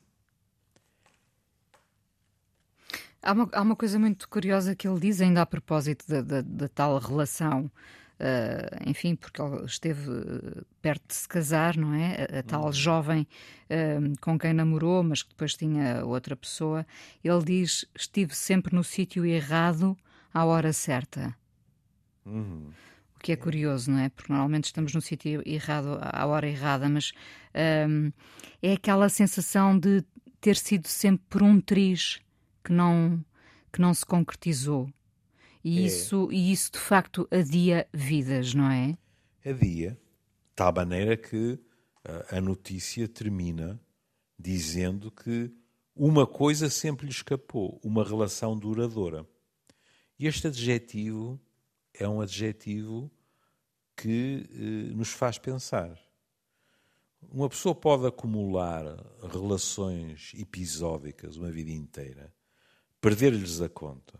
Há 3.21 3.33
uma, 3.33 3.49
há 3.51 3.61
uma 3.61 3.75
coisa 3.75 3.99
muito 3.99 4.29
curiosa 4.29 4.75
que 4.75 4.87
ele 4.87 4.99
diz, 4.99 5.19
ainda 5.21 5.41
a 5.41 5.45
propósito 5.45 6.05
da, 6.07 6.21
da, 6.21 6.41
da 6.41 6.67
tal 6.67 6.97
relação 6.97 7.69
Uh, 8.17 8.89
enfim, 8.89 9.15
porque 9.15 9.39
ele 9.39 9.63
esteve 9.65 10.09
eh, 10.09 10.63
perto 10.81 11.07
de 11.07 11.13
se 11.13 11.27
casar, 11.27 11.77
não 11.77 11.93
é? 11.93 12.27
A, 12.33 12.39
a 12.39 12.43
tal 12.43 12.65
uhum. 12.65 12.73
jovem 12.73 13.27
uh, 13.69 14.19
com 14.19 14.39
quem 14.39 14.53
namorou, 14.53 15.03
mas 15.03 15.21
que 15.21 15.29
depois 15.29 15.55
tinha 15.55 16.03
outra 16.03 16.35
pessoa. 16.35 16.85
Ele 17.23 17.43
diz: 17.43 17.85
Estive 17.95 18.33
sempre 18.33 18.73
no 18.73 18.83
sítio 18.83 19.23
errado 19.23 19.95
à 20.33 20.43
hora 20.45 20.73
certa. 20.73 21.35
Uhum. 22.25 22.71
O 23.17 23.19
que 23.19 23.31
é 23.31 23.35
curioso, 23.35 23.91
não 23.91 23.99
é? 23.99 24.09
Porque 24.09 24.31
normalmente 24.31 24.65
estamos 24.65 24.93
no 24.93 25.01
sítio 25.01 25.41
errado 25.45 25.97
à 26.01 26.25
hora 26.25 26.47
errada, 26.47 26.87
mas 26.87 27.09
uh, 27.09 28.13
é 28.61 28.73
aquela 28.73 29.09
sensação 29.09 29.77
de 29.77 30.03
ter 30.39 30.55
sido 30.55 30.87
sempre 30.87 31.25
por 31.27 31.41
um 31.41 31.59
triz 31.59 32.21
que 32.63 32.71
não, 32.71 33.23
que 33.73 33.81
não 33.81 33.93
se 33.93 34.05
concretizou. 34.05 34.89
E, 35.63 35.79
é. 35.79 35.81
isso, 35.81 36.29
e 36.31 36.51
isso, 36.51 36.71
de 36.73 36.79
facto, 36.79 37.27
adia 37.31 37.87
vidas, 37.91 38.53
não 38.53 38.69
é? 38.69 38.95
Adia. 39.43 39.91
De 39.91 40.55
tal 40.55 40.73
maneira 40.73 41.17
que 41.17 41.59
a 42.31 42.39
notícia 42.39 43.07
termina 43.07 43.79
dizendo 44.39 45.11
que 45.11 45.51
uma 45.95 46.25
coisa 46.25 46.69
sempre 46.69 47.05
lhe 47.05 47.11
escapou, 47.11 47.79
uma 47.83 48.03
relação 48.03 48.57
duradoura. 48.57 49.27
E 50.19 50.27
este 50.27 50.47
adjetivo 50.47 51.39
é 51.99 52.07
um 52.07 52.21
adjetivo 52.21 53.11
que 53.95 54.47
eh, 54.51 54.93
nos 54.93 55.09
faz 55.09 55.37
pensar. 55.37 55.99
Uma 57.31 57.49
pessoa 57.49 57.73
pode 57.73 58.05
acumular 58.05 58.85
relações 59.31 60.33
episódicas 60.37 61.35
uma 61.35 61.51
vida 61.51 61.71
inteira, 61.71 62.33
perder-lhes 63.01 63.59
a 63.59 63.67
conta, 63.67 64.19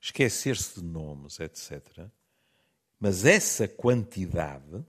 esquecer-se 0.00 0.80
de 0.80 0.86
nomes, 0.86 1.40
etc. 1.40 2.06
Mas 3.00 3.24
essa 3.24 3.66
quantidade 3.66 4.84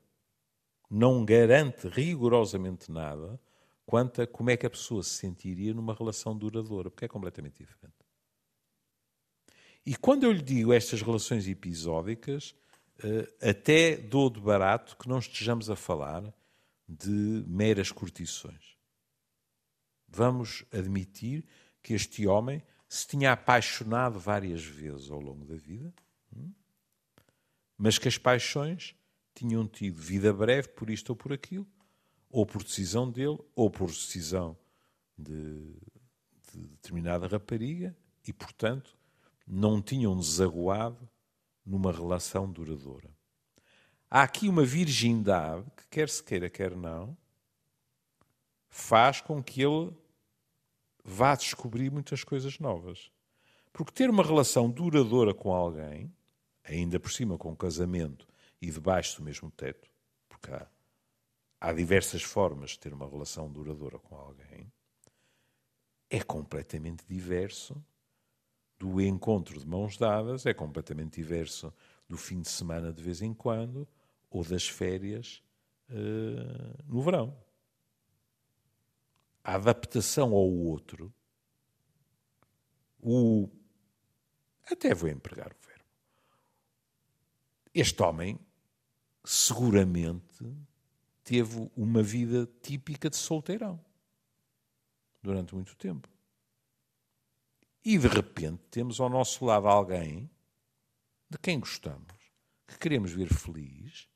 não 0.90 1.26
garante 1.26 1.88
rigorosamente 1.88 2.92
nada 2.92 3.40
quanto 3.86 4.22
a 4.22 4.28
como 4.28 4.50
é 4.50 4.58
que 4.58 4.66
a 4.66 4.70
pessoa 4.70 5.02
se 5.02 5.12
sentiria 5.12 5.74
numa 5.74 5.96
relação 5.96 6.38
duradoura, 6.38 6.92
porque 6.92 7.06
é 7.06 7.08
completamente 7.08 7.58
diferente. 7.58 8.03
E 9.86 9.96
quando 9.96 10.24
eu 10.24 10.32
lhe 10.32 10.42
digo 10.42 10.72
estas 10.72 11.02
relações 11.02 11.48
episódicas, 11.48 12.56
eh, 13.04 13.50
até 13.50 13.98
dou 13.98 14.30
de 14.30 14.40
barato 14.40 14.96
que 14.98 15.10
não 15.10 15.20
estejamos 15.20 15.70
a 15.70 15.76
falar 15.76 16.34
de 16.88 17.44
meras 17.48 17.92
curtições. 17.92 18.78
Vamos 20.08 20.64
admitir 20.72 21.46
que 21.82 21.94
este 21.94 22.26
homem 22.28 22.64
se 22.88 23.08
tinha 23.08 23.32
apaixonado 23.32 24.20
várias 24.20 24.64
vezes 24.64 25.10
ao 25.10 25.20
longo 25.20 25.44
da 25.46 25.56
vida, 25.56 25.94
hum? 26.36 26.54
mas 27.78 27.98
que 27.98 28.08
as 28.08 28.18
paixões 28.18 28.96
tinham 29.34 29.68
tido 29.68 30.00
vida 30.00 30.32
breve 30.32 30.70
por 30.70 30.90
isto 30.90 31.10
ou 31.10 31.16
por 31.16 31.34
aquilo, 31.34 31.68
ou 32.30 32.46
por 32.46 32.64
decisão 32.64 33.10
dele, 33.10 33.40
ou 33.56 33.70
por 33.70 33.88
decisão 33.88 34.58
de, 35.18 35.76
de 36.52 36.68
determinada 36.68 37.28
rapariga, 37.28 37.96
e, 38.26 38.32
portanto, 38.32 38.96
não 39.46 39.82
tinham 39.82 40.18
desaguado 40.18 41.10
numa 41.66 41.92
relação 41.92 42.52
duradoura. 42.52 43.10
Há 44.10 44.24
aqui 44.24 44.48
uma 44.48 44.64
virgindade 44.64 45.66
que, 45.76 45.88
quer 45.88 46.10
se 46.10 46.24
queira, 46.24 46.50
quer 46.50 46.76
não, 46.76 47.18
faz 48.70 49.22
com 49.22 49.42
que 49.42 49.62
ele 49.62 49.92
vá 51.04 51.36
descobrir 51.36 51.92
muitas 51.92 52.24
coisas 52.24 52.60
novas. 52.60 53.12
Porque 53.72 53.92
ter 53.92 54.10
uma 54.10 54.24
relação 54.24 54.70
duradoura 54.70 55.34
com 55.34 55.52
alguém, 55.52 56.14
ainda 56.64 57.00
por 57.00 57.12
cima 57.12 57.38
com 57.38 57.52
um 57.52 57.56
casamento 57.56 58.28
e 58.62 58.70
debaixo 58.70 59.18
do 59.18 59.24
mesmo 59.24 59.50
teto, 59.52 59.90
porque 60.30 60.52
há, 60.52 60.68
há 61.60 61.74
diversas 61.74 62.22
formas 62.22 62.72
de 62.72 62.80
ter 62.80 62.94
uma 62.94 63.10
relação 63.10 63.52
duradoura 63.52 63.98
com 63.98 64.16
alguém, 64.16 64.72
é 66.10 66.22
completamente 66.22 67.04
diverso 67.08 67.84
do 68.84 69.02
encontro 69.02 69.60
de 69.60 69.66
mãos 69.66 69.98
dadas, 69.98 70.46
é 70.46 70.54
completamente 70.54 71.22
diverso 71.22 71.74
do 72.08 72.18
fim 72.18 72.42
de 72.42 72.50
semana 72.50 72.92
de 72.92 73.02
vez 73.02 73.22
em 73.22 73.34
quando 73.34 73.88
ou 74.30 74.44
das 74.44 74.68
férias 74.68 75.42
uh, 75.90 76.84
no 76.86 77.02
verão 77.02 77.36
a 79.44 79.56
adaptação 79.56 80.32
ao 80.34 80.50
outro, 80.50 81.14
o. 83.02 83.50
Até 84.72 84.94
vou 84.96 85.10
empregar 85.10 85.52
o 85.52 85.68
verbo. 85.68 85.84
Este 87.74 88.02
homem 88.02 88.40
seguramente 89.26 90.46
teve 91.24 91.70
uma 91.76 92.02
vida 92.02 92.50
típica 92.62 93.10
de 93.10 93.18
solteirão 93.18 93.84
durante 95.22 95.54
muito 95.54 95.76
tempo. 95.76 96.13
E 97.86 97.98
de 97.98 98.08
repente 98.08 98.62
temos 98.72 99.00
ao 99.00 99.10
nosso 99.10 99.44
lado 99.46 99.68
alguém 99.68 100.30
de 101.30 101.38
quem 101.38 101.60
gostamos, 101.60 102.14
que 102.68 102.78
queremos 102.78 103.12
ver 103.12 103.28
feliz 103.34 104.08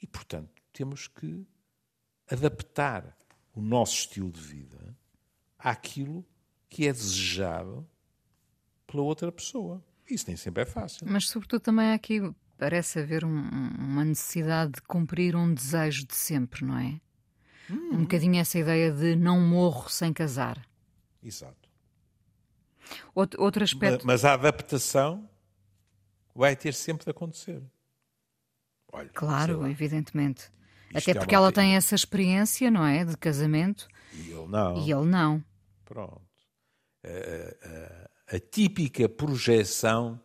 e, 0.00 0.06
portanto, 0.06 0.50
temos 0.72 1.08
que 1.08 1.46
adaptar 2.30 3.16
o 3.52 3.60
nosso 3.60 3.94
estilo 3.94 4.30
de 4.30 4.40
vida 4.40 4.96
àquilo 5.58 6.24
que 6.68 6.86
é 6.86 6.92
desejado 6.92 7.88
pela 8.86 9.02
outra 9.02 9.32
pessoa. 9.32 9.84
Isso 10.08 10.26
nem 10.28 10.36
sempre 10.36 10.62
é 10.62 10.66
fácil. 10.66 11.06
Mas, 11.08 11.28
sobretudo, 11.28 11.60
também 11.60 11.92
aqui 11.92 12.20
parece 12.56 13.00
haver 13.00 13.24
um, 13.24 13.48
uma 13.78 14.04
necessidade 14.04 14.72
de 14.72 14.82
cumprir 14.82 15.36
um 15.36 15.52
desejo 15.52 16.06
de 16.06 16.14
sempre, 16.14 16.64
não 16.64 16.78
é? 16.78 17.00
Hum. 17.70 17.96
Um 17.96 18.00
bocadinho 18.02 18.40
essa 18.40 18.58
ideia 18.58 18.92
de 18.92 19.14
não 19.14 19.40
morro 19.40 19.90
sem 19.90 20.12
casar. 20.12 20.66
Exato. 21.22 21.67
Outro, 23.14 23.42
outro 23.42 23.64
aspecto. 23.64 24.06
Mas, 24.06 24.22
mas 24.22 24.24
a 24.24 24.34
adaptação 24.34 25.28
vai 26.34 26.54
ter 26.54 26.72
sempre 26.74 27.04
de 27.04 27.10
acontecer. 27.10 27.62
Olha, 28.92 29.08
claro, 29.10 29.66
evidentemente. 29.66 30.50
Até 30.94 31.10
é 31.10 31.14
porque 31.14 31.34
ela 31.34 31.52
tem 31.52 31.76
essa 31.76 31.94
experiência, 31.94 32.70
não 32.70 32.84
é? 32.84 33.04
De 33.04 33.16
casamento. 33.16 33.88
E 34.14 34.30
ele 34.30 34.46
não. 34.46 34.76
E 34.78 34.90
ele 34.90 35.04
não. 35.04 35.44
Pronto. 35.84 36.22
A, 37.04 38.32
a, 38.32 38.36
a 38.36 38.40
típica 38.40 39.08
projeção 39.08 40.20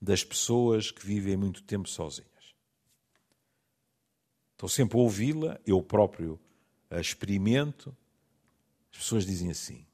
das 0.00 0.24
pessoas 0.24 0.90
que 0.90 1.04
vivem 1.06 1.36
muito 1.36 1.62
tempo 1.62 1.88
sozinhas. 1.88 2.30
Estou 4.52 4.68
sempre 4.68 4.98
a 4.98 5.00
ouvi-la, 5.00 5.60
eu 5.66 5.82
próprio 5.82 6.38
a 6.90 7.00
experimento. 7.00 7.96
As 8.92 8.98
pessoas 8.98 9.26
dizem 9.26 9.50
assim: 9.50 9.86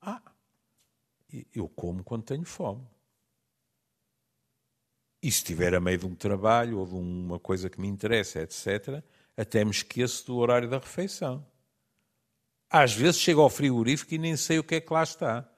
Ah, 0.00 0.22
eu 1.54 1.68
como 1.68 2.04
quando 2.04 2.24
tenho 2.24 2.44
fome. 2.44 2.86
E 5.22 5.30
se 5.30 5.38
estiver 5.38 5.74
a 5.74 5.80
meio 5.80 5.98
de 5.98 6.06
um 6.06 6.14
trabalho 6.14 6.78
ou 6.78 6.86
de 6.86 6.94
uma 6.94 7.38
coisa 7.38 7.70
que 7.70 7.80
me 7.80 7.88
interessa, 7.88 8.40
etc., 8.40 9.02
até 9.36 9.64
me 9.64 9.70
esqueço 9.70 10.26
do 10.26 10.36
horário 10.36 10.68
da 10.68 10.78
refeição. 10.78 11.46
Às 12.68 12.92
vezes 12.92 13.20
chego 13.20 13.40
ao 13.40 13.48
frigorífico 13.48 14.14
e 14.14 14.18
nem 14.18 14.36
sei 14.36 14.58
o 14.58 14.64
que 14.64 14.74
é 14.74 14.80
que 14.80 14.92
lá 14.92 15.02
está. 15.02 15.48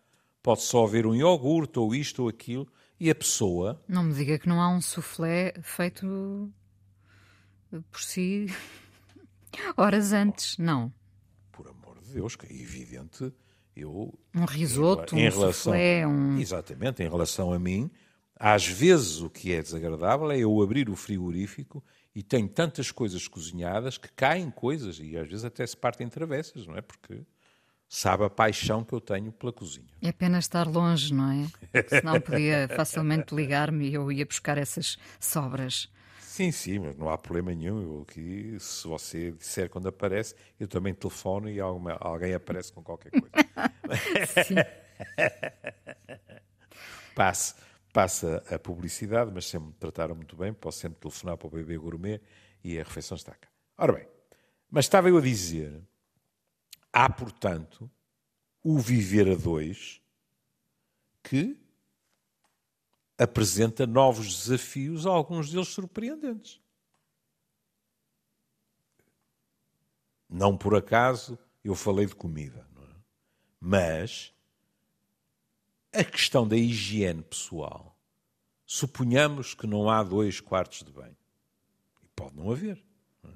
Pode 0.42 0.62
só 0.62 0.84
haver 0.84 1.06
um 1.06 1.14
iogurte 1.14 1.78
ou 1.78 1.94
isto 1.94 2.22
ou 2.22 2.28
aquilo 2.28 2.70
e 3.00 3.10
a 3.10 3.14
pessoa. 3.14 3.82
Não 3.88 4.04
me 4.04 4.14
diga 4.14 4.38
que 4.38 4.48
não 4.48 4.60
há 4.60 4.68
um 4.68 4.80
soufflé 4.80 5.52
feito 5.62 6.52
por 7.90 8.00
si 8.00 8.46
horas 9.76 10.12
antes, 10.12 10.56
não. 10.58 10.92
Por 11.50 11.68
amor 11.68 11.98
de 12.00 12.12
Deus, 12.12 12.36
que 12.36 12.46
é 12.46 12.52
evidente, 12.52 13.32
eu. 13.76 14.18
Um 14.34 14.44
risoto, 14.44 15.14
em, 15.14 15.20
em 15.20 15.28
um 15.28 15.30
relação, 15.30 15.72
soufflé, 15.72 16.06
um. 16.06 16.38
Exatamente, 16.38 17.02
em 17.02 17.08
relação 17.08 17.52
a 17.52 17.58
mim, 17.58 17.90
às 18.38 18.66
vezes 18.66 19.20
o 19.20 19.30
que 19.30 19.52
é 19.52 19.62
desagradável 19.62 20.30
é 20.30 20.38
eu 20.38 20.60
abrir 20.62 20.88
o 20.88 20.96
frigorífico 20.96 21.84
e 22.14 22.22
tenho 22.22 22.48
tantas 22.48 22.90
coisas 22.90 23.28
cozinhadas 23.28 23.98
que 23.98 24.08
caem 24.08 24.50
coisas 24.50 24.98
e 25.00 25.16
às 25.16 25.28
vezes 25.28 25.44
até 25.44 25.66
se 25.66 25.76
partem 25.76 26.08
travessas, 26.08 26.66
não 26.66 26.76
é? 26.76 26.82
Porque 26.82 27.22
sabe 27.88 28.24
a 28.24 28.30
paixão 28.30 28.84
que 28.84 28.92
eu 28.92 29.00
tenho 29.00 29.32
pela 29.32 29.52
cozinha. 29.52 29.86
É 30.02 30.12
pena 30.12 30.38
estar 30.38 30.66
longe, 30.66 31.14
não 31.14 31.30
é? 31.30 31.82
Senão 31.88 32.20
podia 32.20 32.68
facilmente 32.74 33.34
ligar-me 33.34 33.88
e 33.88 33.94
eu 33.94 34.10
ia 34.10 34.26
buscar 34.26 34.58
essas 34.58 34.98
sobras. 35.20 35.88
Sim, 36.36 36.52
sim, 36.52 36.78
mas 36.80 36.94
não 36.98 37.08
há 37.08 37.16
problema 37.16 37.54
nenhum. 37.54 37.80
Eu 37.80 38.02
aqui, 38.02 38.58
se 38.60 38.86
você 38.86 39.32
disser 39.32 39.70
quando 39.70 39.88
aparece, 39.88 40.34
eu 40.60 40.68
também 40.68 40.92
telefono 40.92 41.48
e 41.48 41.58
alguma, 41.58 41.94
alguém 41.94 42.34
aparece 42.34 42.70
com 42.70 42.82
qualquer 42.82 43.10
coisa. 43.10 43.32
sim. 44.44 44.56
Passe, 47.16 47.54
passa 47.90 48.44
a 48.50 48.58
publicidade, 48.58 49.30
mas 49.32 49.46
sempre 49.46 49.68
me 49.68 49.74
trataram 49.76 50.14
muito 50.14 50.36
bem. 50.36 50.52
Posso 50.52 50.80
sempre 50.80 51.00
telefonar 51.00 51.38
para 51.38 51.46
o 51.46 51.50
bebê 51.50 51.78
gourmet 51.78 52.20
e 52.62 52.78
a 52.78 52.82
refeição 52.82 53.16
está 53.16 53.32
cá. 53.32 53.48
Ora 53.78 53.94
bem, 53.94 54.06
mas 54.70 54.84
estava 54.84 55.08
eu 55.08 55.16
a 55.16 55.22
dizer, 55.22 55.80
há, 56.92 57.08
portanto, 57.08 57.90
o 58.62 58.78
viver 58.78 59.26
a 59.26 59.34
dois 59.34 60.02
que 61.22 61.58
apresenta 63.18 63.86
novos 63.86 64.44
desafios, 64.44 65.06
alguns 65.06 65.50
deles 65.50 65.68
surpreendentes. 65.68 66.60
Não 70.28 70.56
por 70.56 70.74
acaso 70.74 71.38
eu 71.64 71.74
falei 71.74 72.06
de 72.06 72.14
comida, 72.14 72.66
é? 72.78 72.94
mas 73.60 74.34
a 75.92 76.04
questão 76.04 76.46
da 76.46 76.56
higiene 76.56 77.22
pessoal. 77.22 77.96
Suponhamos 78.66 79.54
que 79.54 79.66
não 79.66 79.88
há 79.88 80.02
dois 80.02 80.40
quartos 80.40 80.82
de 80.82 80.90
banho. 80.90 81.16
E 82.02 82.08
pode 82.08 82.36
não 82.36 82.50
haver. 82.50 82.84
É? 83.24 83.28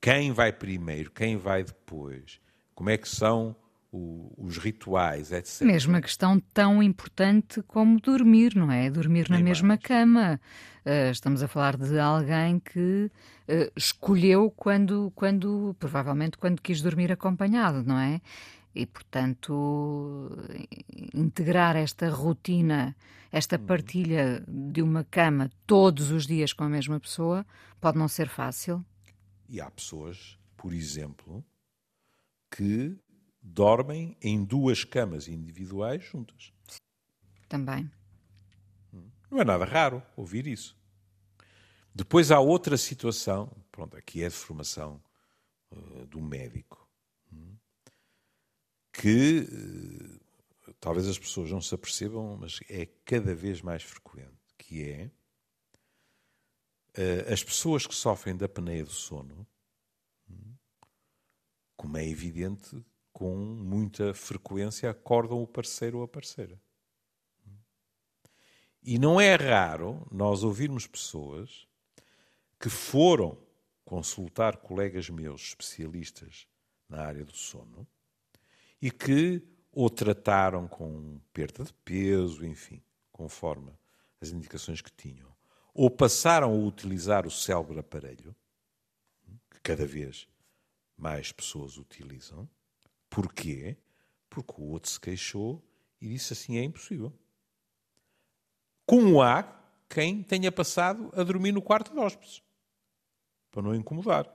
Quem 0.00 0.32
vai 0.32 0.52
primeiro, 0.52 1.10
quem 1.10 1.36
vai 1.36 1.62
depois? 1.62 2.40
Como 2.74 2.90
é 2.90 2.98
que 2.98 3.08
são 3.08 3.56
o, 3.94 4.34
os 4.36 4.58
rituais, 4.58 5.30
etc. 5.30 5.62
Mesmo 5.62 5.96
a 5.96 6.00
questão 6.00 6.40
tão 6.52 6.82
importante 6.82 7.62
como 7.62 8.00
dormir, 8.00 8.56
não 8.56 8.70
é? 8.70 8.90
Dormir 8.90 9.30
na 9.30 9.38
mesma 9.38 9.68
mais. 9.68 9.80
cama. 9.80 10.40
Uh, 10.84 11.10
estamos 11.12 11.42
a 11.44 11.48
falar 11.48 11.76
de 11.76 11.96
alguém 11.98 12.58
que 12.58 13.08
uh, 13.48 13.72
escolheu 13.76 14.50
quando, 14.50 15.12
quando, 15.14 15.76
provavelmente, 15.78 16.36
quando 16.36 16.60
quis 16.60 16.82
dormir 16.82 17.12
acompanhado, 17.12 17.84
não 17.84 17.96
é? 17.96 18.20
E, 18.74 18.84
portanto, 18.84 20.28
integrar 21.14 21.76
esta 21.76 22.10
rotina, 22.10 22.96
esta 23.30 23.56
uhum. 23.56 23.64
partilha 23.64 24.42
de 24.48 24.82
uma 24.82 25.04
cama 25.04 25.48
todos 25.64 26.10
os 26.10 26.26
dias 26.26 26.52
com 26.52 26.64
a 26.64 26.68
mesma 26.68 26.98
pessoa 26.98 27.46
pode 27.80 27.96
não 27.96 28.08
ser 28.08 28.28
fácil. 28.28 28.84
E 29.48 29.60
há 29.60 29.70
pessoas, 29.70 30.36
por 30.56 30.72
exemplo, 30.72 31.44
que 32.50 32.96
dormem 33.44 34.16
em 34.22 34.42
duas 34.42 34.84
camas 34.84 35.28
individuais 35.28 36.02
juntas. 36.02 36.50
Também. 37.46 37.90
Não 39.30 39.40
é 39.40 39.44
nada 39.44 39.66
raro 39.66 40.02
ouvir 40.16 40.46
isso. 40.46 40.74
Depois 41.94 42.30
há 42.30 42.40
outra 42.40 42.76
situação, 42.78 43.54
pronto, 43.70 43.96
aqui 43.96 44.22
é 44.22 44.28
de 44.28 44.34
formação 44.34 45.00
uh, 45.70 46.06
do 46.06 46.20
médico, 46.20 46.88
que 48.92 49.40
uh, 49.40 50.74
talvez 50.80 51.06
as 51.06 51.18
pessoas 51.18 51.50
não 51.50 51.60
se 51.60 51.74
apercebam, 51.74 52.38
mas 52.38 52.60
é 52.68 52.86
cada 53.04 53.34
vez 53.34 53.60
mais 53.60 53.82
frequente, 53.82 54.54
que 54.56 54.88
é 54.88 55.10
uh, 56.98 57.32
as 57.32 57.44
pessoas 57.44 57.86
que 57.86 57.94
sofrem 57.94 58.36
da 58.36 58.46
apneia 58.46 58.84
do 58.84 58.90
sono, 58.90 59.46
como 61.76 61.98
é 61.98 62.08
evidente, 62.08 62.82
com 63.14 63.36
muita 63.36 64.12
frequência 64.12 64.90
acordam 64.90 65.40
o 65.40 65.46
parceiro 65.46 65.98
ou 65.98 66.04
a 66.04 66.08
parceira. 66.08 66.60
E 68.82 68.98
não 68.98 69.20
é 69.20 69.36
raro 69.36 70.04
nós 70.10 70.42
ouvirmos 70.42 70.86
pessoas 70.86 71.66
que 72.58 72.68
foram 72.68 73.38
consultar 73.84 74.56
colegas 74.56 75.08
meus 75.08 75.42
especialistas 75.42 76.48
na 76.88 77.02
área 77.02 77.24
do 77.24 77.36
sono 77.36 77.86
e 78.82 78.90
que 78.90 79.40
ou 79.70 79.88
trataram 79.88 80.66
com 80.66 81.20
perda 81.32 81.64
de 81.64 81.72
peso, 81.72 82.44
enfim, 82.44 82.82
conforme 83.12 83.72
as 84.20 84.30
indicações 84.30 84.80
que 84.80 84.90
tinham, 84.90 85.32
ou 85.72 85.88
passaram 85.88 86.50
a 86.52 86.66
utilizar 86.66 87.26
o 87.26 87.30
célebre 87.30 87.78
aparelho, 87.78 88.34
que 89.50 89.60
cada 89.60 89.86
vez 89.86 90.28
mais 90.96 91.32
pessoas 91.32 91.76
utilizam, 91.76 92.48
Porquê? 93.14 93.76
Porque 94.28 94.54
o 94.58 94.64
outro 94.64 94.90
se 94.90 94.98
queixou 94.98 95.64
e 96.00 96.08
disse 96.08 96.32
assim: 96.32 96.58
é 96.58 96.64
impossível. 96.64 97.16
Como 98.84 99.22
há 99.22 99.42
quem 99.88 100.22
tenha 100.22 100.50
passado 100.50 101.10
a 101.14 101.22
dormir 101.22 101.52
no 101.52 101.62
quarto 101.62 101.92
de 101.92 101.98
hóspedes, 101.98 102.42
para 103.52 103.62
não 103.62 103.74
incomodar. 103.74 104.28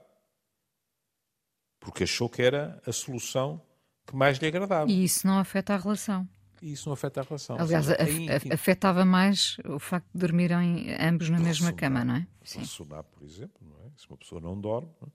Porque 1.78 2.04
achou 2.04 2.28
que 2.28 2.40
era 2.40 2.82
a 2.86 2.92
solução 2.92 3.62
que 4.06 4.16
mais 4.16 4.38
lhe 4.38 4.46
agradava. 4.46 4.90
E 4.90 5.04
isso 5.04 5.26
não 5.26 5.38
afeta 5.38 5.74
a 5.74 5.76
relação. 5.76 6.26
E 6.62 6.72
isso 6.72 6.88
não 6.88 6.94
afeta 6.94 7.20
a 7.20 7.24
relação. 7.24 7.58
Aliás, 7.58 7.86
seja, 7.86 8.54
afetava 8.54 9.04
mais 9.04 9.56
o 9.64 9.78
facto 9.78 10.08
de 10.12 10.18
dormirem 10.18 10.94
ambos 10.98 11.30
na 11.30 11.38
mesma 11.38 11.66
sonar, 11.66 11.74
cama, 11.74 12.04
não 12.04 12.16
é? 12.16 12.26
Sim. 12.42 12.64
sonar, 12.64 13.04
por 13.04 13.22
exemplo, 13.22 13.66
não 13.66 13.86
é? 13.86 13.90
se 13.96 14.08
uma 14.08 14.16
pessoa 14.16 14.40
não 14.40 14.58
dorme. 14.58 14.90
Não 15.00 15.08
é? 15.08 15.12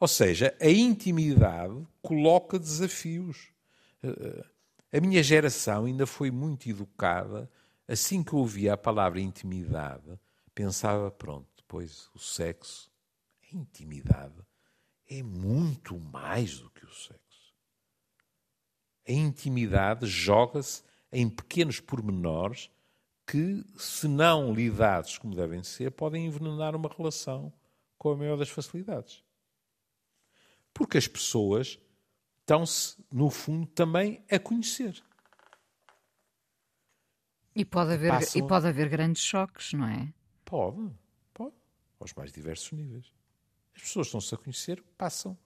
Ou 0.00 0.06
seja, 0.06 0.56
a 0.60 0.68
intimidade 0.68 1.86
coloca 2.00 2.58
desafios. 2.58 3.48
Eh, 4.02 4.44
a 4.92 5.00
minha 5.00 5.22
geração 5.22 5.84
ainda 5.84 6.06
foi 6.06 6.30
muito 6.30 6.68
educada. 6.68 7.50
Assim 7.86 8.22
que 8.22 8.34
ouvia 8.34 8.74
a 8.74 8.76
palavra 8.76 9.20
intimidade, 9.20 10.18
pensava: 10.54 11.10
pronto, 11.10 11.48
depois 11.56 12.08
o 12.14 12.18
sexo, 12.18 12.90
a 13.42 13.56
intimidade 13.56 14.46
é 15.08 15.22
muito 15.22 15.98
mais 15.98 16.58
do 16.58 16.70
que 16.70 16.84
o 16.84 16.94
sexo. 16.94 17.54
A 19.08 19.12
intimidade 19.12 20.06
joga-se 20.06 20.82
em 21.10 21.28
pequenos 21.28 21.80
pormenores 21.80 22.70
que, 23.26 23.64
se 23.76 24.06
não 24.06 24.52
lidados 24.54 25.18
como 25.18 25.34
devem 25.34 25.62
ser, 25.62 25.90
podem 25.90 26.26
envenenar 26.26 26.76
uma 26.76 26.88
relação 26.88 27.52
com 27.98 28.10
a 28.10 28.16
maior 28.16 28.36
das 28.36 28.50
facilidades. 28.50 29.22
Porque 30.78 30.96
as 30.96 31.08
pessoas 31.08 31.76
estão-se, 32.38 33.04
no 33.10 33.28
fundo, 33.30 33.66
também 33.66 34.24
a 34.30 34.38
conhecer. 34.38 35.02
E 37.52 37.64
pode 37.64 37.94
haver, 37.94 38.10
Passam... 38.10 38.40
e 38.40 38.46
pode 38.46 38.68
haver 38.68 38.88
grandes 38.88 39.20
choques, 39.20 39.72
não 39.72 39.88
é? 39.88 40.14
Pode, 40.44 40.88
pode, 41.34 41.56
aos 41.98 42.14
mais 42.14 42.30
diversos 42.30 42.70
níveis. 42.70 43.12
As 43.74 43.82
pessoas 43.82 44.06
estão-se 44.06 44.32
a 44.32 44.38
conhecer, 44.38 44.80
passam 44.96 45.36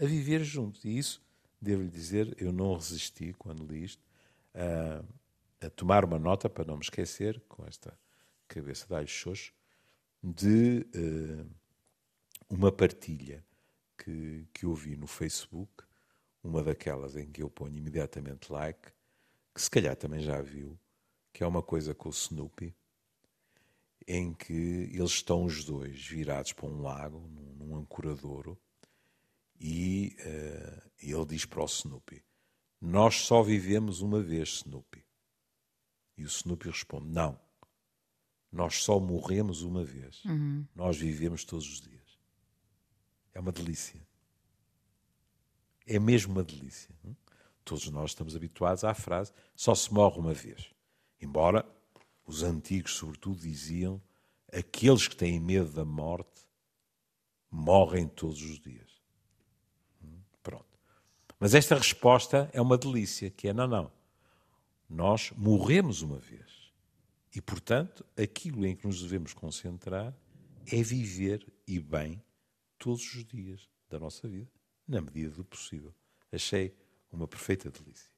a 0.00 0.04
viver 0.04 0.44
juntos. 0.44 0.84
E 0.84 0.96
isso, 0.96 1.20
devo-lhe 1.60 1.90
dizer, 1.90 2.36
eu 2.40 2.52
não 2.52 2.72
resisti, 2.72 3.32
quando 3.32 3.66
li 3.66 3.82
isto, 3.82 4.04
a, 4.54 5.66
a, 5.66 5.70
tomar 5.70 6.04
uma 6.04 6.20
nota, 6.20 6.48
para 6.48 6.64
não 6.64 6.76
me 6.76 6.84
esquecer, 6.84 7.42
com 7.48 7.66
esta 7.66 7.98
cabeça 8.46 8.86
de 8.86 8.94
alho 8.94 9.08
xoxo, 9.08 9.52
de 10.22 10.86
uh, 10.94 11.50
uma 12.48 12.70
partilha 12.70 13.44
que, 14.06 14.46
que 14.54 14.64
eu 14.64 14.72
vi 14.72 14.96
no 14.96 15.08
Facebook, 15.08 15.82
uma 16.40 16.62
daquelas 16.62 17.16
em 17.16 17.28
que 17.28 17.42
eu 17.42 17.50
ponho 17.50 17.76
imediatamente 17.76 18.52
like, 18.52 18.92
que 19.52 19.60
se 19.60 19.68
calhar 19.68 19.96
também 19.96 20.20
já 20.20 20.40
viu, 20.40 20.78
que 21.32 21.42
é 21.42 21.46
uma 21.46 21.62
coisa 21.62 21.92
com 21.92 22.08
o 22.08 22.12
Snoopy, 22.12 22.72
em 24.06 24.32
que 24.32 24.52
eles 24.92 25.10
estão 25.10 25.44
os 25.44 25.64
dois 25.64 26.00
virados 26.06 26.52
para 26.52 26.66
um 26.66 26.80
lago, 26.80 27.18
num, 27.26 27.52
num 27.54 27.76
ancoradouro, 27.76 28.56
e 29.58 30.16
uh, 30.20 30.90
ele 31.00 31.26
diz 31.26 31.44
para 31.44 31.62
o 31.62 31.66
Snoopy: 31.66 32.22
Nós 32.80 33.16
só 33.22 33.42
vivemos 33.42 34.02
uma 34.02 34.22
vez, 34.22 34.60
Snoopy. 34.64 35.04
E 36.16 36.22
o 36.22 36.28
Snoopy 36.28 36.68
responde: 36.68 37.08
Não, 37.08 37.40
nós 38.52 38.84
só 38.84 39.00
morremos 39.00 39.62
uma 39.62 39.82
vez. 39.82 40.24
Uhum. 40.26 40.64
Nós 40.76 40.96
vivemos 40.96 41.44
todos 41.44 41.66
os 41.66 41.80
dias. 41.80 41.95
É 43.36 43.38
uma 43.38 43.52
delícia. 43.52 44.00
É 45.86 45.98
mesmo 45.98 46.32
uma 46.32 46.42
delícia. 46.42 46.88
Todos 47.66 47.86
nós 47.90 48.12
estamos 48.12 48.34
habituados 48.34 48.82
à 48.82 48.94
frase: 48.94 49.30
só 49.54 49.74
se 49.74 49.92
morre 49.92 50.18
uma 50.18 50.32
vez. 50.32 50.70
Embora 51.20 51.62
os 52.24 52.42
antigos, 52.42 52.94
sobretudo, 52.94 53.38
diziam: 53.38 54.00
aqueles 54.50 55.06
que 55.06 55.14
têm 55.14 55.38
medo 55.38 55.70
da 55.70 55.84
morte 55.84 56.46
morrem 57.50 58.08
todos 58.08 58.40
os 58.40 58.58
dias. 58.58 59.02
Hum? 60.02 60.18
Pronto. 60.42 60.80
Mas 61.38 61.54
esta 61.54 61.74
resposta 61.74 62.48
é 62.54 62.62
uma 62.62 62.78
delícia, 62.78 63.28
que 63.28 63.48
é 63.48 63.52
não, 63.52 63.68
não. 63.68 63.92
Nós 64.88 65.30
morremos 65.36 66.00
uma 66.00 66.18
vez. 66.18 66.72
E, 67.34 67.42
portanto, 67.42 68.02
aquilo 68.16 68.64
em 68.64 68.74
que 68.74 68.86
nos 68.86 69.02
devemos 69.02 69.34
concentrar 69.34 70.16
é 70.72 70.82
viver 70.82 71.46
e 71.66 71.78
bem 71.78 72.24
todos 72.78 73.02
os 73.14 73.24
dias 73.24 73.68
da 73.88 73.98
nossa 73.98 74.28
vida, 74.28 74.50
na 74.86 75.00
medida 75.00 75.30
do 75.30 75.44
possível. 75.44 75.94
Achei 76.32 76.74
uma 77.12 77.26
perfeita 77.26 77.70
delícia. 77.70 78.10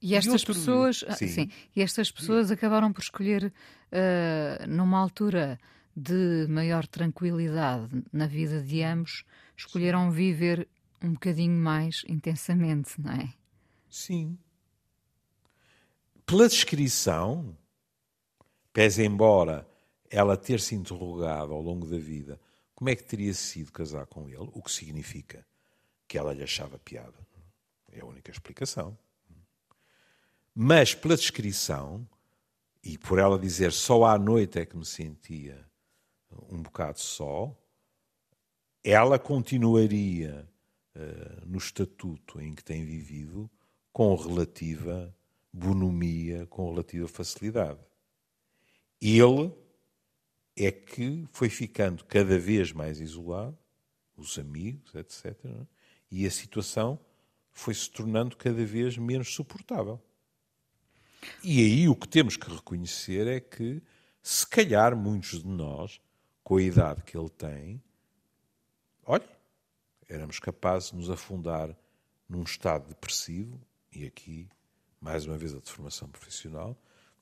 E 0.00 0.14
estas 0.14 0.42
e 0.42 0.46
pessoas, 0.46 1.04
ah, 1.08 1.14
sim. 1.14 1.28
sim. 1.28 1.50
e 1.74 1.80
estas 1.80 2.10
pessoas 2.10 2.48
sim. 2.48 2.54
acabaram 2.54 2.92
por 2.92 3.00
escolher 3.00 3.52
uh, 3.90 4.66
numa 4.68 4.98
altura 4.98 5.58
de 5.96 6.46
maior 6.48 6.86
tranquilidade 6.86 7.88
na 8.12 8.26
vida 8.26 8.60
de 8.60 8.82
ambos, 8.82 9.24
escolheram 9.56 10.10
viver 10.10 10.68
um 11.02 11.12
bocadinho 11.12 11.58
mais 11.58 12.02
intensamente, 12.08 13.00
não 13.00 13.12
é? 13.12 13.32
Sim. 13.88 14.36
Pela 16.26 16.48
descrição, 16.48 17.56
pese 18.72 19.04
embora 19.04 19.66
ela 20.10 20.36
ter 20.36 20.60
se 20.60 20.74
interrogado 20.74 21.52
ao 21.52 21.62
longo 21.62 21.86
da 21.86 21.98
vida 21.98 22.40
como 22.74 22.90
é 22.90 22.96
que 22.96 23.04
teria 23.04 23.32
sido 23.32 23.72
casar 23.72 24.06
com 24.06 24.28
ele, 24.28 24.50
o 24.52 24.62
que 24.62 24.70
significa 24.70 25.46
que 26.08 26.18
ela 26.18 26.32
lhe 26.32 26.42
achava 26.42 26.78
piada. 26.78 27.14
É 27.92 28.00
a 28.00 28.06
única 28.06 28.30
explicação. 28.30 28.96
Mas 30.54 30.94
pela 30.94 31.16
descrição, 31.16 32.06
e 32.82 32.98
por 32.98 33.18
ela 33.18 33.38
dizer 33.38 33.72
só 33.72 34.04
à 34.04 34.18
noite 34.18 34.58
é 34.58 34.66
que 34.66 34.76
me 34.76 34.84
sentia 34.84 35.64
um 36.50 36.62
bocado 36.62 37.00
só, 37.00 37.56
ela 38.82 39.18
continuaria 39.18 40.48
uh, 40.94 41.46
no 41.46 41.58
estatuto 41.58 42.40
em 42.40 42.54
que 42.54 42.62
tem 42.62 42.84
vivido 42.84 43.50
com 43.92 44.14
relativa 44.14 45.14
bonomia, 45.52 46.46
com 46.46 46.68
relativa 46.68 47.08
facilidade. 47.08 47.80
Ele 49.00 49.52
é 50.56 50.70
que 50.70 51.26
foi 51.32 51.48
ficando 51.48 52.04
cada 52.04 52.38
vez 52.38 52.72
mais 52.72 53.00
isolado, 53.00 53.58
os 54.16 54.38
amigos, 54.38 54.94
etc. 54.94 55.36
É? 55.44 55.66
E 56.10 56.26
a 56.26 56.30
situação 56.30 56.98
foi 57.52 57.74
se 57.74 57.90
tornando 57.90 58.36
cada 58.36 58.64
vez 58.64 58.96
menos 58.96 59.34
suportável. 59.34 60.00
E 61.42 61.60
aí 61.60 61.88
o 61.88 61.96
que 61.96 62.06
temos 62.06 62.36
que 62.36 62.50
reconhecer 62.50 63.26
é 63.26 63.40
que, 63.40 63.82
se 64.22 64.46
calhar, 64.46 64.96
muitos 64.96 65.42
de 65.42 65.48
nós, 65.48 66.00
com 66.42 66.56
a 66.56 66.62
idade 66.62 67.02
que 67.02 67.16
ele 67.16 67.30
tem, 67.30 67.82
olha, 69.04 69.28
éramos 70.08 70.38
capazes 70.38 70.90
de 70.90 70.96
nos 70.96 71.10
afundar 71.10 71.74
num 72.28 72.42
estado 72.42 72.88
depressivo, 72.88 73.60
e 73.92 74.06
aqui, 74.06 74.48
mais 75.00 75.26
uma 75.26 75.38
vez, 75.38 75.54
a 75.54 75.58
deformação 75.58 76.08
profissional, 76.08 76.76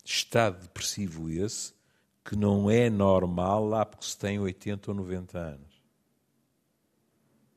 estado 0.04 0.60
depressivo 0.62 1.30
esse 1.30 1.74
que 2.24 2.36
não 2.36 2.70
é 2.70 2.88
normal 2.88 3.66
lá 3.66 3.84
porque 3.84 4.06
se 4.06 4.16
tem 4.16 4.38
80 4.38 4.90
ou 4.90 4.96
90 4.96 5.38
anos. 5.38 5.82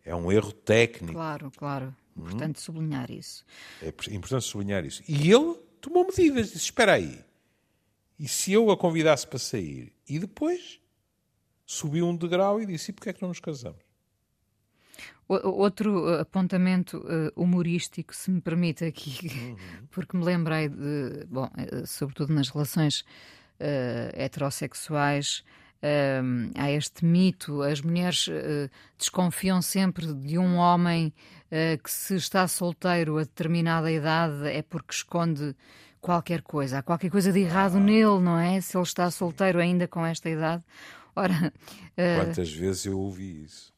É 0.04 0.16
um 0.16 0.32
erro 0.32 0.52
técnico. 0.52 1.14
Claro, 1.14 1.52
claro. 1.56 1.96
Hum? 2.16 2.24
Importante 2.24 2.58
hum? 2.58 2.62
sublinhar 2.62 3.12
isso. 3.12 3.46
É 3.82 3.90
importante 4.14 4.46
sublinhar 4.46 4.86
isso. 4.86 5.04
E 5.08 5.32
ele 5.32 5.56
tomou 5.82 6.06
medidas, 6.06 6.48
disse: 6.48 6.66
Espera 6.66 6.94
aí. 6.94 7.24
E 8.18 8.28
se 8.28 8.54
eu 8.54 8.72
a 8.72 8.78
convidasse 8.78 9.28
para 9.28 9.40
sair? 9.40 9.94
E 10.08 10.20
depois 10.20 10.80
subiu 11.66 12.08
um 12.08 12.16
degrau 12.16 12.62
e 12.62 12.66
disse: 12.66 12.92
E 12.92 12.94
porquê 12.94 13.10
é 13.10 13.14
que 13.14 13.22
não 13.22 13.30
nos 13.30 13.40
casamos? 13.40 13.84
Outro 15.28 16.08
apontamento 16.20 17.04
humorístico, 17.36 18.16
se 18.16 18.30
me 18.30 18.40
permite 18.40 18.86
aqui, 18.86 19.28
uhum. 19.28 19.88
porque 19.90 20.16
me 20.16 20.24
lembrei 20.24 20.70
de, 20.70 21.26
bom, 21.28 21.50
eh, 21.58 21.84
sobretudo 21.88 22.32
nas 22.32 22.50
relações 22.50 23.00
uh, 23.00 23.06
heterossexuais. 24.14 25.44
Uh, 25.84 26.52
há 26.56 26.72
este 26.72 27.06
mito, 27.06 27.62
as 27.62 27.80
mulheres 27.80 28.28
uh, 28.28 28.70
desconfiam 28.98 29.62
sempre 29.62 30.12
de 30.14 30.38
um 30.38 30.56
homem 30.56 31.14
que, 31.84 31.92
se 31.92 32.16
está 32.16 32.46
solteiro 32.50 33.18
a 33.18 33.22
determinada 33.22 33.90
idade, 33.90 34.46
é 34.48 34.62
porque 34.62 34.94
esconde 34.94 35.56
qualquer 36.02 36.42
coisa. 36.42 36.80
Há 36.80 36.84
qualquer 36.84 37.10
coisa 37.10 37.32
de 37.32 37.40
errado 37.40 37.78
ah. 37.78 37.80
nele, 37.80 38.20
não 38.20 38.38
é? 38.38 38.60
Se 38.60 38.76
ele 38.76 38.84
está 38.84 39.10
solteiro 39.10 39.60
ainda 39.60 39.88
com 39.88 40.06
esta 40.06 40.30
idade. 40.30 40.64
Ora, 41.16 41.54
Quantas 41.96 42.52
vezes 42.52 42.86
eu 42.88 43.00
ouvi 43.00 43.44
isso? 43.44 43.74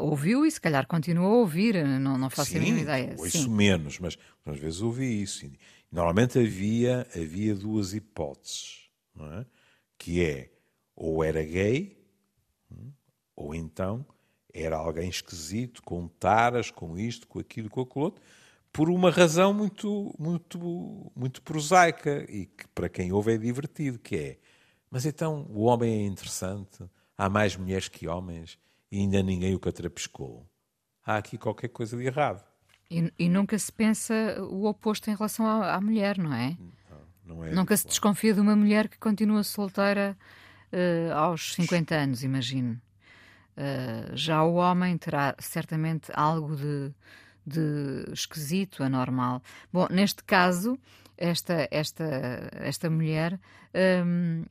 Ouviu 0.00 0.44
e 0.44 0.50
se 0.50 0.60
calhar 0.60 0.86
continua 0.86 1.26
a 1.26 1.30
ouvir, 1.30 1.82
não, 1.84 2.18
não 2.18 2.28
faço 2.28 2.50
Sim, 2.50 2.58
a 2.58 2.60
mínima 2.60 2.80
ideia. 2.80 3.14
Ouço 3.16 3.44
Sim. 3.44 3.48
menos, 3.48 3.98
mas 3.98 4.18
às 4.44 4.58
vezes 4.58 4.82
ouvi 4.82 5.22
isso. 5.22 5.50
Normalmente 5.90 6.38
havia, 6.38 7.06
havia 7.14 7.54
duas 7.54 7.94
hipóteses 7.94 8.87
é? 9.26 9.46
que 9.98 10.24
é 10.24 10.52
ou 10.94 11.22
era 11.22 11.42
gay, 11.42 11.96
hum, 12.70 12.92
ou 13.36 13.54
então 13.54 14.04
era 14.52 14.76
alguém 14.76 15.08
esquisito, 15.08 15.82
com 15.82 16.08
taras, 16.08 16.70
com 16.70 16.98
isto, 16.98 17.26
com 17.28 17.38
aquilo, 17.38 17.70
com 17.70 17.80
aquilo 17.82 18.04
outro, 18.04 18.22
por 18.72 18.88
uma 18.90 19.10
razão 19.10 19.52
muito, 19.52 20.14
muito, 20.18 21.12
muito 21.14 21.42
prosaica 21.42 22.24
e 22.28 22.46
que 22.46 22.66
para 22.68 22.88
quem 22.88 23.12
ouve 23.12 23.34
é 23.34 23.38
divertido, 23.38 23.98
que 23.98 24.16
é, 24.16 24.38
mas 24.90 25.06
então 25.06 25.46
o 25.50 25.62
homem 25.62 26.02
é 26.02 26.06
interessante, 26.06 26.84
há 27.16 27.28
mais 27.28 27.56
mulheres 27.56 27.88
que 27.88 28.08
homens 28.08 28.58
e 28.90 28.98
ainda 28.98 29.22
ninguém 29.22 29.54
o 29.54 29.60
catrapiscou. 29.60 30.48
Há 31.04 31.16
aqui 31.18 31.38
qualquer 31.38 31.68
coisa 31.68 31.96
de 31.96 32.04
errado. 32.04 32.44
E, 32.90 33.12
e 33.18 33.28
nunca 33.28 33.58
se 33.58 33.70
pensa 33.70 34.14
o 34.42 34.66
oposto 34.66 35.10
em 35.10 35.14
relação 35.14 35.46
à, 35.46 35.74
à 35.74 35.80
mulher, 35.80 36.18
não 36.18 36.32
é? 36.32 36.56
Não 37.28 37.44
é 37.44 37.52
Nunca 37.52 37.76
se 37.76 37.86
desconfia 37.86 38.32
de 38.32 38.40
uma 38.40 38.56
mulher 38.56 38.88
que 38.88 38.98
continua 38.98 39.44
solteira 39.44 40.16
uh, 40.72 41.12
aos 41.12 41.54
50 41.54 41.94
anos, 41.94 42.24
imagino. 42.24 42.80
Uh, 43.56 44.16
já 44.16 44.42
o 44.42 44.54
homem 44.54 44.96
terá 44.96 45.36
certamente 45.38 46.10
algo 46.14 46.56
de, 46.56 46.90
de 47.46 48.10
esquisito, 48.12 48.82
anormal. 48.82 49.42
Bom, 49.70 49.86
neste 49.90 50.24
caso, 50.24 50.78
esta, 51.18 51.68
esta, 51.70 52.50
esta 52.52 52.88
mulher 52.88 53.34
um, 53.34 53.38
ehm, 53.74 54.44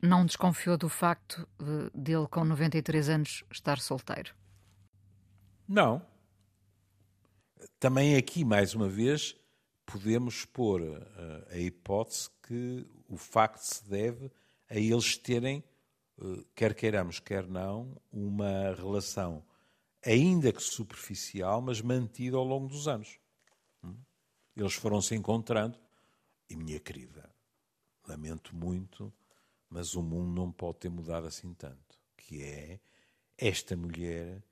não 0.00 0.24
desconfiou 0.24 0.78
do 0.78 0.88
facto 0.88 1.46
de, 1.58 1.90
dele, 1.94 2.26
com 2.30 2.44
93 2.44 3.08
anos, 3.10 3.44
estar 3.50 3.78
solteiro. 3.78 4.32
Não. 5.68 6.02
Também 7.78 8.16
aqui, 8.16 8.44
mais 8.44 8.74
uma 8.74 8.88
vez, 8.88 9.36
podemos 9.86 10.44
pôr 10.44 10.80
uh, 10.80 10.98
a 11.50 11.58
hipótese 11.58 12.30
que 12.42 12.86
o 13.08 13.16
facto 13.16 13.62
se 13.62 13.84
deve 13.88 14.30
a 14.68 14.76
eles 14.76 15.16
terem, 15.16 15.62
uh, 16.18 16.44
quer 16.54 16.74
queiramos, 16.74 17.20
quer 17.20 17.46
não, 17.46 18.00
uma 18.10 18.74
relação, 18.74 19.44
ainda 20.04 20.52
que 20.52 20.62
superficial, 20.62 21.60
mas 21.60 21.80
mantida 21.80 22.36
ao 22.36 22.44
longo 22.44 22.68
dos 22.68 22.88
anos. 22.88 23.18
Hum? 23.84 23.96
Eles 24.56 24.74
foram 24.74 25.00
se 25.00 25.14
encontrando, 25.14 25.78
e 26.48 26.56
minha 26.56 26.80
querida, 26.80 27.30
lamento 28.06 28.54
muito, 28.54 29.12
mas 29.68 29.94
o 29.94 30.02
mundo 30.02 30.34
não 30.34 30.52
pode 30.52 30.78
ter 30.78 30.90
mudado 30.90 31.26
assim 31.26 31.54
tanto. 31.54 31.98
Que 32.16 32.42
é 32.42 32.80
esta 33.38 33.76
mulher 33.76 34.42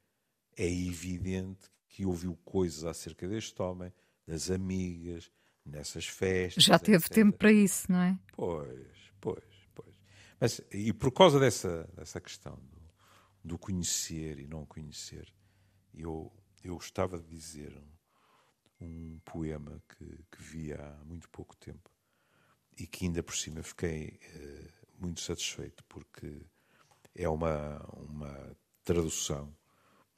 é 0.56 0.66
evidente 0.66 1.70
que 1.88 2.04
ouviu 2.06 2.36
coisas 2.44 2.84
acerca 2.84 3.28
deste 3.28 3.60
homem, 3.60 3.92
das 4.30 4.50
amigas, 4.50 5.30
nessas 5.66 6.06
festas. 6.06 6.62
Já 6.62 6.78
teve 6.78 7.04
etc. 7.04 7.12
tempo 7.12 7.36
para 7.36 7.52
isso, 7.52 7.90
não 7.90 8.00
é? 8.00 8.18
Pois, 8.32 9.12
pois, 9.20 9.44
pois. 9.74 9.94
Mas, 10.40 10.60
e 10.72 10.92
por 10.92 11.10
causa 11.10 11.38
dessa, 11.40 11.88
dessa 11.96 12.20
questão 12.20 12.54
do, 12.54 12.80
do 13.44 13.58
conhecer 13.58 14.38
e 14.38 14.46
não 14.46 14.64
conhecer, 14.64 15.32
eu, 15.92 16.32
eu 16.62 16.74
gostava 16.76 17.18
de 17.18 17.26
dizer 17.26 17.76
um 18.80 19.18
poema 19.24 19.82
que, 19.88 20.04
que 20.30 20.42
vi 20.42 20.72
há 20.72 20.96
muito 21.04 21.28
pouco 21.28 21.56
tempo 21.56 21.90
e 22.78 22.86
que 22.86 23.04
ainda 23.04 23.22
por 23.22 23.36
cima 23.36 23.62
fiquei 23.62 24.18
uh, 24.34 24.72
muito 24.98 25.20
satisfeito 25.20 25.84
porque 25.84 26.46
é 27.14 27.28
uma, 27.28 27.78
uma 27.92 28.56
tradução 28.84 29.54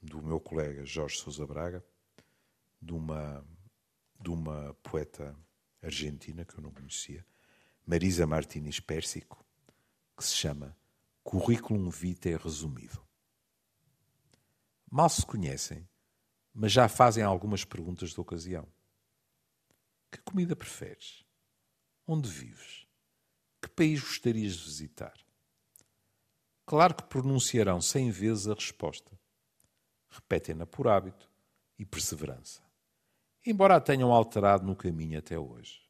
do 0.01 0.21
meu 0.21 0.39
colega 0.39 0.85
Jorge 0.85 1.17
Sousa 1.17 1.45
Braga, 1.45 1.83
de 2.81 2.93
uma, 2.93 3.43
de 4.23 4.29
uma 4.29 4.73
poeta 4.75 5.35
argentina 5.81 6.45
que 6.45 6.57
eu 6.57 6.63
não 6.63 6.71
conhecia, 6.71 7.25
Marisa 7.85 8.25
Martínez 8.25 8.79
Pérsico, 8.79 9.45
que 10.15 10.23
se 10.23 10.33
chama 10.33 10.77
Curriculum 11.23 11.89
Vitae 11.89 12.37
Resumido. 12.37 13.05
Mal 14.89 15.09
se 15.09 15.25
conhecem, 15.25 15.85
mas 16.53 16.71
já 16.71 16.87
fazem 16.87 17.21
algumas 17.21 17.65
perguntas 17.65 18.11
de 18.11 18.21
ocasião. 18.21 18.65
Que 20.09 20.21
comida 20.21 20.55
preferes? 20.55 21.25
Onde 22.07 22.29
vives? 22.29 22.87
Que 23.61 23.67
país 23.67 23.99
gostarias 23.99 24.53
de 24.53 24.63
visitar? 24.63 25.17
Claro 26.65 26.95
que 26.95 27.03
pronunciarão 27.03 27.81
cem 27.81 28.09
vezes 28.09 28.47
a 28.47 28.53
resposta. 28.53 29.19
Repetem-na 30.09 30.65
por 30.65 30.87
hábito 30.87 31.29
e 31.77 31.85
perseverança, 31.85 32.62
embora 33.45 33.75
a 33.75 33.81
tenham 33.81 34.11
alterado 34.11 34.65
no 34.65 34.75
caminho 34.75 35.19
até 35.19 35.37
hoje. 35.37 35.81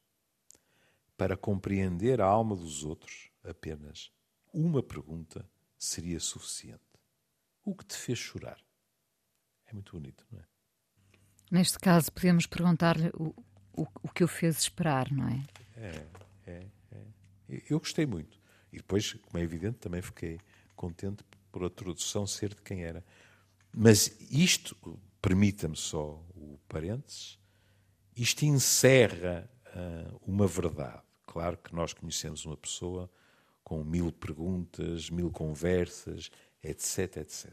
Para 1.16 1.36
compreender 1.36 2.20
a 2.20 2.26
alma 2.26 2.56
dos 2.56 2.84
outros, 2.84 3.30
apenas 3.44 4.10
uma 4.52 4.82
pergunta 4.82 5.48
seria 5.78 6.18
suficiente. 6.18 6.82
O 7.64 7.74
que 7.74 7.84
te 7.84 7.96
fez 7.96 8.18
chorar? 8.18 8.58
É 9.66 9.72
muito 9.72 9.92
bonito, 9.92 10.26
não 10.30 10.40
é? 10.40 10.44
Neste 11.50 11.78
caso, 11.78 12.10
podemos 12.10 12.46
perguntar-lhe 12.46 13.10
o, 13.14 13.34
o, 13.72 13.86
o, 14.02 14.08
que 14.08 14.24
o 14.24 14.28
fez 14.28 14.58
esperar, 14.58 15.10
não 15.10 15.28
é? 15.28 15.44
É, 15.76 16.06
é, 16.46 16.66
é. 16.92 17.62
Eu 17.68 17.78
gostei 17.78 18.06
muito. 18.06 18.40
E 18.72 18.78
depois, 18.78 19.12
como 19.12 19.38
é 19.38 19.42
evidente, 19.42 19.78
também 19.78 20.02
fiquei 20.02 20.40
contente 20.74 21.22
por 21.52 21.64
a 21.64 21.70
tradução 21.70 22.26
ser 22.26 22.54
de 22.54 22.62
quem 22.62 22.82
era. 22.82 23.04
Mas 23.72 24.16
isto, 24.30 24.76
permita-me 25.22 25.76
só 25.76 26.22
o 26.34 26.58
parênteses, 26.68 27.38
isto 28.16 28.44
encerra 28.44 29.48
uh, 29.68 30.20
uma 30.26 30.46
verdade. 30.46 31.02
Claro 31.26 31.56
que 31.56 31.74
nós 31.74 31.92
conhecemos 31.92 32.44
uma 32.44 32.56
pessoa 32.56 33.10
com 33.62 33.82
mil 33.82 34.12
perguntas, 34.12 35.10
mil 35.10 35.30
conversas, 35.30 36.30
etc, 36.62 37.16
etc. 37.18 37.52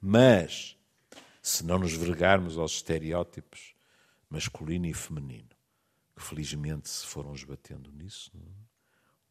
Mas, 0.00 0.76
se 1.40 1.64
não 1.64 1.78
nos 1.78 1.94
vergarmos 1.94 2.58
aos 2.58 2.72
estereótipos 2.72 3.74
masculino 4.28 4.86
e 4.86 4.94
feminino, 4.94 5.50
que 6.16 6.22
felizmente 6.22 6.88
se 6.88 7.06
foram 7.06 7.34
esbatendo 7.34 7.90
nisso? 7.92 8.30
É? 8.34 8.62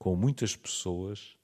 com 0.01 0.15
muitas 0.15 0.55
pessoas 0.55 1.37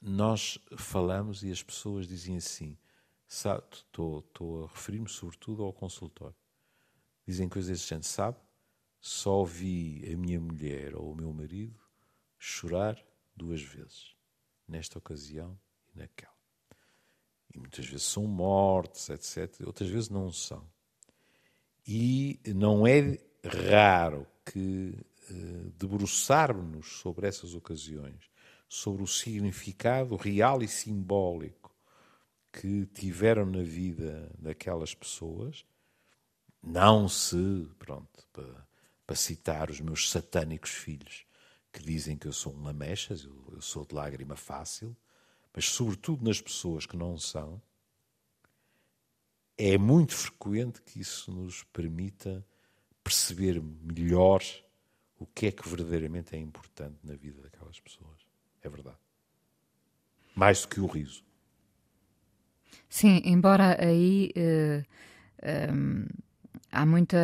nós 0.00 0.56
falamos 0.76 1.42
e 1.42 1.50
as 1.50 1.60
pessoas 1.60 2.06
dizem 2.06 2.36
assim, 2.36 2.78
estou 3.26 4.24
a 4.62 4.66
referir-me 4.68 5.08
sobretudo 5.08 5.64
ao 5.64 5.72
consultório, 5.72 6.36
dizem 7.30 7.48
coisas 7.48 7.70
desse 7.70 7.88
género, 7.88 8.06
sabe, 8.06 8.38
só 9.00 9.44
vi 9.44 10.04
a 10.12 10.16
minha 10.16 10.40
mulher 10.40 10.94
ou 10.94 11.12
o 11.12 11.16
meu 11.16 11.32
marido 11.32 11.78
chorar 12.38 13.02
duas 13.34 13.62
vezes, 13.62 14.14
nesta 14.68 14.98
ocasião 14.98 15.58
e 15.94 15.98
naquela. 15.98 16.34
E 17.54 17.58
muitas 17.58 17.86
vezes 17.86 18.04
são 18.04 18.26
mortos, 18.26 19.08
etc. 19.08 19.66
Outras 19.66 19.88
vezes 19.88 20.08
não 20.08 20.30
são. 20.30 20.68
E 21.86 22.40
não 22.54 22.86
é 22.86 23.18
raro 23.44 24.26
que 24.44 24.94
uh, 25.30 25.70
debruçarmos 25.76 27.00
sobre 27.00 27.26
essas 27.26 27.54
ocasiões 27.54 28.30
sobre 28.70 29.02
o 29.02 29.06
significado 29.06 30.14
real 30.14 30.62
e 30.62 30.68
simbólico 30.68 31.74
que 32.52 32.86
tiveram 32.86 33.44
na 33.44 33.64
vida 33.64 34.30
daquelas 34.38 34.94
pessoas, 34.94 35.66
não 36.62 37.08
se, 37.08 37.68
pronto, 37.78 38.26
para, 38.32 38.66
para 39.06 39.16
citar 39.16 39.70
os 39.70 39.80
meus 39.80 40.10
satânicos 40.10 40.70
filhos, 40.70 41.24
que 41.72 41.82
dizem 41.82 42.16
que 42.16 42.26
eu 42.26 42.32
sou 42.32 42.54
um 42.54 42.62
lamechas, 42.62 43.24
eu, 43.24 43.44
eu 43.52 43.60
sou 43.60 43.84
de 43.84 43.94
lágrima 43.94 44.36
fácil, 44.36 44.96
mas 45.54 45.66
sobretudo 45.66 46.24
nas 46.24 46.40
pessoas 46.40 46.86
que 46.86 46.96
não 46.96 47.16
são, 47.16 47.60
é 49.56 49.76
muito 49.76 50.14
frequente 50.14 50.80
que 50.82 51.00
isso 51.00 51.30
nos 51.32 51.62
permita 51.64 52.44
perceber 53.04 53.60
melhor 53.60 54.42
o 55.18 55.26
que 55.26 55.46
é 55.46 55.52
que 55.52 55.68
verdadeiramente 55.68 56.34
é 56.34 56.38
importante 56.38 56.98
na 57.02 57.14
vida 57.14 57.42
daquelas 57.42 57.78
pessoas. 57.78 58.26
É 58.62 58.68
verdade. 58.68 58.96
Mais 60.34 60.62
do 60.62 60.68
que 60.68 60.80
o 60.80 60.86
riso. 60.86 61.22
Sim, 62.88 63.20
embora 63.24 63.76
aí 63.84 64.32
uh, 64.36 64.84
eh, 65.42 65.72
um, 65.72 66.06
há 66.70 66.86
muita 66.86 67.16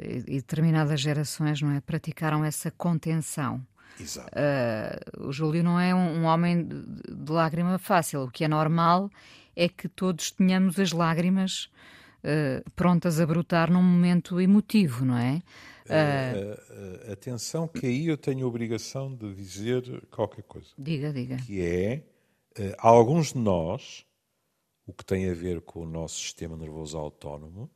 e 0.00 0.36
determinadas 0.36 1.00
gerações 1.00 1.60
não 1.60 1.72
é 1.72 1.80
praticaram 1.80 2.44
essa 2.44 2.70
contenção. 2.70 3.64
Exato. 4.00 4.30
Uh, 4.30 5.28
o 5.28 5.32
Júlio 5.32 5.62
não 5.62 5.78
é 5.78 5.94
um, 5.94 6.20
um 6.20 6.24
homem 6.24 6.64
de, 6.64 6.82
de, 7.14 7.32
lágrima 7.32 7.78
fácil. 7.78 8.22
O 8.22 8.30
que 8.30 8.44
é 8.44 8.48
normal 8.48 9.10
é 9.54 9.68
que 9.68 9.88
todos 9.88 10.30
tenhamos 10.30 10.78
as 10.78 10.92
lágrimas 10.92 11.70
uh, 12.24 12.70
prontas 12.74 13.20
a 13.20 13.26
brotar 13.26 13.70
num 13.70 13.82
momento 13.82 14.40
emotivo, 14.40 15.04
não 15.04 15.16
é? 15.16 15.42
Uh, 15.84 17.12
atenção, 17.12 17.68
que 17.68 17.86
aí 17.86 18.06
eu 18.06 18.16
tenho 18.16 18.46
a 18.46 18.48
obrigação 18.48 19.14
de 19.14 19.34
dizer 19.34 19.82
qualquer 20.10 20.42
coisa. 20.44 20.68
Diga, 20.78 21.12
diga. 21.12 21.36
Que 21.36 21.60
é, 21.60 22.02
alguns 22.78 23.32
de 23.32 23.38
nós, 23.38 24.06
o 24.86 24.92
que 24.92 25.04
tem 25.04 25.28
a 25.28 25.34
ver 25.34 25.60
com 25.60 25.80
o 25.80 25.86
nosso 25.86 26.18
sistema 26.18 26.56
nervoso 26.56 26.96
autónomo, 26.96 27.70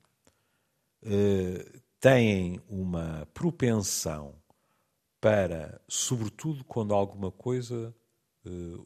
têm 2.01 2.61
uma 2.69 3.27
propensão 3.33 4.35
para, 5.21 5.81
sobretudo 5.89 6.65
quando 6.65 6.95
alguma 6.95 7.31
coisa 7.31 7.95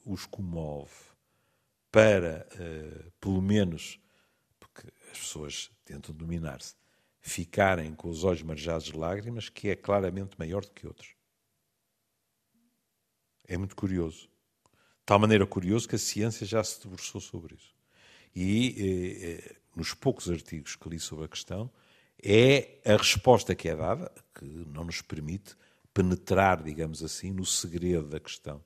os 0.05 0.25
comove, 0.27 0.95
para, 1.91 2.47
pelo 3.21 3.43
menos, 3.43 4.01
porque 4.59 4.89
as 5.13 5.19
pessoas 5.19 5.71
tentam 5.85 6.15
dominar-se, 6.15 6.75
ficarem 7.21 7.95
com 7.95 8.09
os 8.09 8.25
olhos 8.25 8.43
marejados 8.43 8.87
de 8.87 8.97
lágrimas, 8.97 9.49
que 9.49 9.69
é 9.69 9.77
claramente 9.77 10.39
maior 10.39 10.65
do 10.65 10.71
que 10.71 10.87
outros. 10.87 11.15
É 13.51 13.57
muito 13.57 13.75
curioso. 13.75 14.29
De 14.65 15.05
tal 15.05 15.19
maneira 15.19 15.45
curioso 15.45 15.89
que 15.89 15.97
a 15.97 15.99
ciência 15.99 16.47
já 16.47 16.63
se 16.63 16.81
debruçou 16.81 17.21
sobre 17.21 17.57
isso. 17.57 17.75
E 18.33 18.77
eh, 18.79 19.27
eh, 19.27 19.57
nos 19.75 19.93
poucos 19.93 20.31
artigos 20.31 20.77
que 20.77 20.89
li 20.89 21.01
sobre 21.01 21.25
a 21.25 21.29
questão, 21.29 21.69
é 22.23 22.81
a 22.85 22.97
resposta 22.97 23.55
que 23.55 23.69
é 23.69 23.77
dada, 23.77 24.11
que 24.35 24.45
não 24.45 24.85
nos 24.85 25.03
permite 25.03 25.57
penetrar, 25.93 26.63
digamos 26.63 27.03
assim, 27.03 27.31
no 27.31 27.45
segredo 27.45 28.09
da 28.09 28.21
questão. 28.21 28.63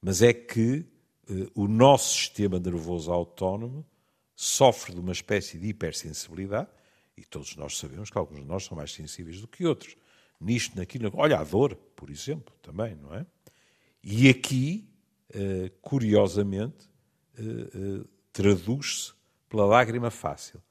Mas 0.00 0.22
é 0.22 0.32
que 0.32 0.84
eh, 1.28 1.48
o 1.54 1.66
nosso 1.66 2.14
sistema 2.14 2.58
nervoso 2.58 3.12
autónomo 3.12 3.86
sofre 4.34 4.94
de 4.94 5.00
uma 5.00 5.12
espécie 5.12 5.58
de 5.58 5.68
hipersensibilidade, 5.68 6.68
e 7.16 7.24
todos 7.24 7.54
nós 7.56 7.76
sabemos 7.76 8.08
que 8.08 8.16
alguns 8.16 8.40
de 8.40 8.46
nós 8.46 8.64
são 8.64 8.76
mais 8.76 8.92
sensíveis 8.92 9.40
do 9.40 9.46
que 9.46 9.66
outros. 9.66 9.94
Nisto, 10.40 10.76
naquilo. 10.76 11.10
Olha, 11.14 11.38
a 11.38 11.44
dor, 11.44 11.76
por 11.94 12.08
exemplo, 12.08 12.54
também, 12.62 12.94
não 12.94 13.14
é? 13.14 13.26
E 14.02 14.30
aqui, 14.30 14.88
eh, 15.34 15.70
curiosamente, 15.82 16.88
eh, 17.36 17.42
eh, 17.42 18.04
traduz-se 18.32 19.12
pela 19.48 19.66
lágrima 19.66 20.10
fácil. 20.10 20.62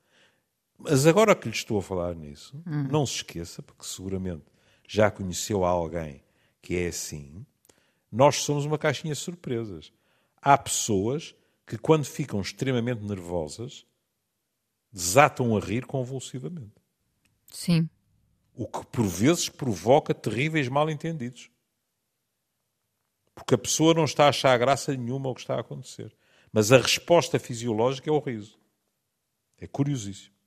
Mas 0.80 1.06
agora 1.06 1.36
que 1.36 1.50
lhe 1.50 1.54
estou 1.54 1.78
a 1.78 1.82
falar 1.82 2.16
nisso, 2.16 2.56
hum. 2.66 2.88
não 2.90 3.06
se 3.06 3.16
esqueça, 3.16 3.62
porque 3.62 3.84
seguramente 3.84 4.46
já 4.88 5.12
conheceu 5.12 5.66
alguém 5.66 6.24
que 6.62 6.76
é 6.76 6.88
assim, 6.88 7.46
nós 8.12 8.38
somos 8.38 8.66
uma 8.66 8.78
caixinha 8.78 9.14
de 9.14 9.20
surpresas. 9.20 9.92
Há 10.42 10.58
pessoas 10.58 11.36
que, 11.68 11.78
quando 11.78 12.06
ficam 12.06 12.40
extremamente 12.40 13.04
nervosas, 13.04 13.86
desatam 14.92 15.56
a 15.56 15.60
rir 15.60 15.86
convulsivamente. 15.86 16.74
Sim. 17.52 17.90
O 18.56 18.66
que 18.66 18.86
por 18.88 19.06
vezes 19.06 19.50
provoca 19.50 20.14
terríveis 20.14 20.68
mal-entendidos. 20.68 21.52
Porque 23.36 23.56
a 23.56 23.58
pessoa 23.58 23.94
não 23.94 24.06
está 24.06 24.26
a 24.26 24.30
achar 24.30 24.58
graça 24.58 24.96
nenhuma 24.96 25.30
ao 25.30 25.36
que 25.36 25.42
está 25.42 25.56
a 25.56 25.62
acontecer. 25.62 26.16
Mas 26.52 26.72
a 26.72 26.78
resposta 26.78 27.38
fisiológica 27.38 28.10
é 28.10 28.14
o 28.14 28.20
riso. 28.20 28.58
É 29.58 29.68
curiosíssimo. 29.68 30.39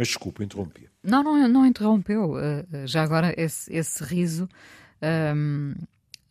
Mas 0.00 0.08
desculpa, 0.08 0.42
interrompi. 0.42 0.88
Não, 1.02 1.22
não, 1.22 1.46
não 1.46 1.66
interrompeu. 1.66 2.32
Uh, 2.32 2.86
já 2.86 3.02
agora, 3.02 3.34
esse, 3.36 3.70
esse 3.70 4.02
riso 4.02 4.48
um, 5.36 5.74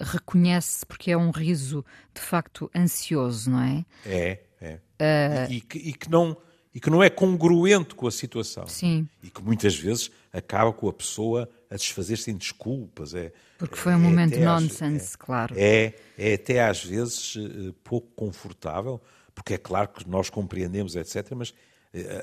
reconhece, 0.01 0.84
porque 0.88 1.12
é 1.12 1.15
um 1.15 1.29
riso 1.29 1.86
de 2.12 2.19
facto 2.19 2.67
ansioso, 2.75 3.51
não 3.51 3.62
é? 3.62 3.86
É, 4.03 4.39
é. 4.60 4.79
Uh... 4.99 5.51
E, 5.51 5.58
e, 5.58 5.62
que, 5.62 5.77
e 5.77 5.93
que 5.93 6.10
não 6.10 6.36
e 6.73 6.79
que 6.79 6.89
não 6.89 7.03
é 7.03 7.12
congruente 7.12 7.93
com 7.93 8.08
a 8.08 8.12
situação. 8.12 8.65
Sim. 8.65 9.08
E 9.21 9.29
que 9.29 9.43
muitas 9.43 9.75
vezes 9.77 10.10
acaba 10.34 10.73
com 10.73 10.89
a 10.89 10.93
pessoa 10.93 11.47
a 11.69 11.75
desfazer-se 11.75 12.32
em 12.32 12.36
desculpas. 12.36 13.13
É, 13.13 13.32
Porque 13.60 13.75
foi 13.75 13.93
um 13.93 13.97
é 13.97 13.99
momento 13.99 14.39
nonsense, 14.39 15.13
é, 15.13 15.17
claro. 15.19 15.53
É, 15.55 15.93
é 16.17 16.34
até 16.34 16.67
às 16.67 16.84
vezes 16.84 17.36
eh, 17.38 17.71
pouco 17.84 18.08
confortável, 18.15 18.99
porque 19.36 19.53
é 19.53 19.58
claro 19.60 19.89
que 19.89 20.10
nós 20.10 20.29
compreendemos, 20.29 20.95
etc., 20.95 21.34
mas 21.36 21.53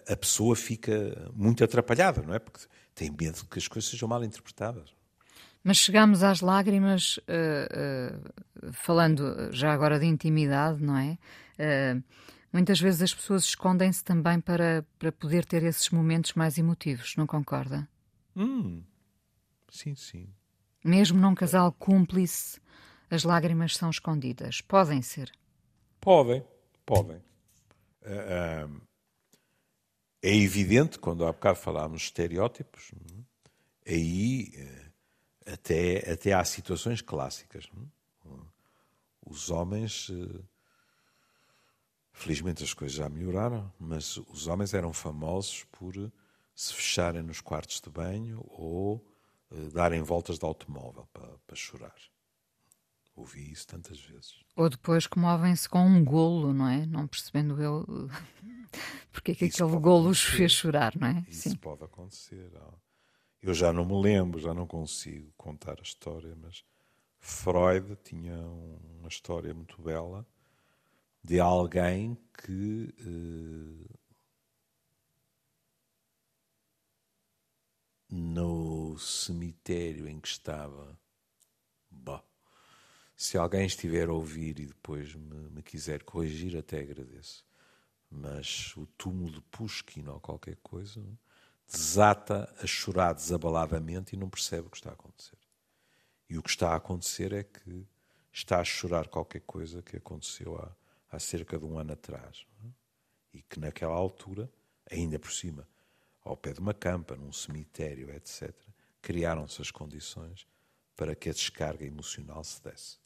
a 0.09 0.17
pessoa 0.17 0.55
fica 0.55 1.31
muito 1.35 1.63
atrapalhada, 1.65 2.23
não 2.23 2.35
é? 2.35 2.39
Porque 2.39 2.67
tem 2.95 3.11
medo 3.11 3.45
que 3.47 3.59
as 3.59 3.69
coisas 3.69 3.91
sejam 3.91 4.09
mal 4.09 4.23
interpretadas. 4.25 4.95
Mas 5.63 5.79
chegamos 5.79 6.23
às 6.23 6.41
lágrimas, 6.41 7.17
uh, 7.19 8.69
uh, 8.69 8.73
falando 8.73 9.53
já 9.53 9.73
agora 9.73 9.99
de 9.99 10.07
intimidade, 10.07 10.81
não 10.81 10.97
é? 10.97 11.19
Uh, 11.59 12.05
muitas 12.53 12.81
vezes 12.81 13.03
as 13.03 13.13
pessoas 13.13 13.43
escondem-se 13.45 14.05
também 14.05 14.41
para, 14.41 14.87
para 14.97 15.11
poder 15.11 15.45
ter 15.45 15.65
esses 15.65 15.91
momentos 15.91 16.35
mais 16.35 16.57
emotivos, 16.57 17.17
não 17.17 17.27
concorda? 17.27 17.89
Hum, 18.37 18.85
sim, 19.69 19.97
sim. 19.97 20.29
Mesmo 20.85 21.19
num 21.19 21.35
casal 21.35 21.73
cúmplice, 21.73 22.61
as 23.11 23.25
lágrimas 23.25 23.77
são 23.77 23.91
escondidas. 23.91 24.61
Podem 24.61 25.03
ser. 25.03 25.33
Podem, 26.01 26.45
podem. 26.85 27.21
É 30.23 30.35
evidente, 30.35 30.99
quando 30.99 31.27
há 31.27 31.33
bocado 31.33 31.59
falámos 31.59 32.01
de 32.01 32.07
estereótipos, 32.07 32.91
hum, 32.93 33.23
aí 33.87 34.53
até, 35.47 36.13
até 36.13 36.33
há 36.33 36.45
situações 36.45 37.01
clássicas. 37.01 37.69
Os 39.25 39.51
homens. 39.51 40.11
Eh, 40.11 40.43
felizmente 42.13 42.65
as 42.65 42.73
coisas 42.73 42.97
já 42.97 43.09
melhoraram, 43.09 43.71
mas 43.79 44.17
os 44.17 44.47
homens 44.47 44.73
eram 44.73 44.93
famosos 44.93 45.65
por 45.65 45.95
se 46.55 46.73
fecharem 46.73 47.23
nos 47.23 47.43
quartos 47.43 47.79
de 47.79 47.91
banho 47.91 48.43
ou 48.49 49.07
uh, 49.51 49.71
darem 49.71 50.01
voltas 50.01 50.39
de 50.39 50.45
automóvel 50.47 51.07
para, 51.13 51.29
para 51.47 51.55
chorar. 51.55 51.95
Ouvi 53.17 53.51
isso 53.51 53.67
tantas 53.67 53.99
vezes. 53.99 54.45
Ou 54.55 54.69
depois 54.69 55.07
comovem-se 55.07 55.69
com 55.69 55.85
um 55.85 56.05
golo, 56.05 56.53
não 56.53 56.69
é? 56.69 56.85
Não 56.85 57.07
percebendo 57.07 57.61
eu 57.63 57.85
porque 59.11 59.33
é 59.33 59.35
que 59.35 59.47
isso 59.47 59.65
aquele 59.65 59.81
golo 59.81 60.11
os 60.11 60.23
fez 60.23 60.53
chorar, 60.53 60.95
não 60.97 61.09
é? 61.09 61.25
Isso 61.27 61.49
Sim. 61.51 61.57
pode 61.57 61.83
acontecer. 61.83 62.53
Eu 63.41 63.55
já 63.55 63.73
não 63.73 63.87
me 63.87 64.01
lembro, 64.01 64.39
já 64.39 64.53
não 64.53 64.67
consigo 64.67 65.33
contar 65.37 65.79
a 65.79 65.83
história, 65.83 66.37
mas 66.37 66.63
Freud 67.19 67.97
tinha 68.05 68.37
uma 68.39 69.09
história 69.09 69.55
muito 69.55 69.81
bela 69.81 70.27
de 71.25 71.41
alguém 71.41 72.17
que 72.35 72.95
eh, 73.01 73.97
no 78.11 78.97
cemitério 78.99 80.07
em 80.09 80.21
que 80.21 80.29
estava. 80.29 80.99
Bah, 81.91 82.23
se 83.17 83.39
alguém 83.39 83.65
estiver 83.65 84.09
a 84.09 84.13
ouvir 84.13 84.61
e 84.61 84.67
depois 84.67 85.15
me, 85.15 85.49
me, 85.51 85.63
quiser 85.63 86.03
corrigir, 86.03 86.57
até 86.57 86.81
agradeço. 86.81 87.47
Mas 88.11 88.77
o 88.77 88.87
túmulo 88.87 89.33
de 89.33 89.41
Pushkin 89.41 90.07
ou 90.07 90.21
qualquer 90.21 90.57
coisa 90.57 91.03
desata 91.67 92.53
a 92.63 92.67
chorar 92.67 93.15
desabaladamente 93.15 94.15
e 94.15 94.19
não 94.19 94.29
percebe 94.29 94.69
o 94.69 94.71
que 94.71 94.77
está 94.77 94.91
a 94.91 94.93
acontecer. 94.93 95.39
E 96.29 96.37
o 96.37 96.43
que 96.43 96.51
está 96.51 96.73
a 96.73 96.77
acontecer 96.77 97.33
é 97.33 97.43
que 97.43 97.87
está 98.33 98.61
a 98.61 98.65
chorar 98.65 99.09
qualquer 99.09 99.41
coisa 99.41 99.83
que 99.83 99.97
aconteceu 99.97 100.57
há, 100.59 100.71
há 101.11 101.19
cerca 101.19 101.59
de 101.59 101.65
um 101.65 101.79
ano 101.79 101.95
atrás. 101.95 102.47
É? 102.65 102.69
E 103.39 103.43
que 103.43 103.59
naquela 103.59 103.95
altura, 103.95 104.51
ainda 104.91 105.19
por 105.19 105.33
cima, 105.33 105.67
ao 106.23 106.37
pé 106.37 106.53
de 106.53 106.61
uma 106.61 106.75
campa, 106.75 107.17
num 107.17 107.33
cemitério, 107.33 108.11
etc., 108.11 108.53
criaram-se 109.01 109.63
as 109.63 109.71
condições 109.71 110.47
para 110.95 111.15
que 111.15 111.31
a 111.31 111.33
descarga 111.33 111.85
emocional 111.85 112.43
se 112.45 112.63
desse. 112.63 113.06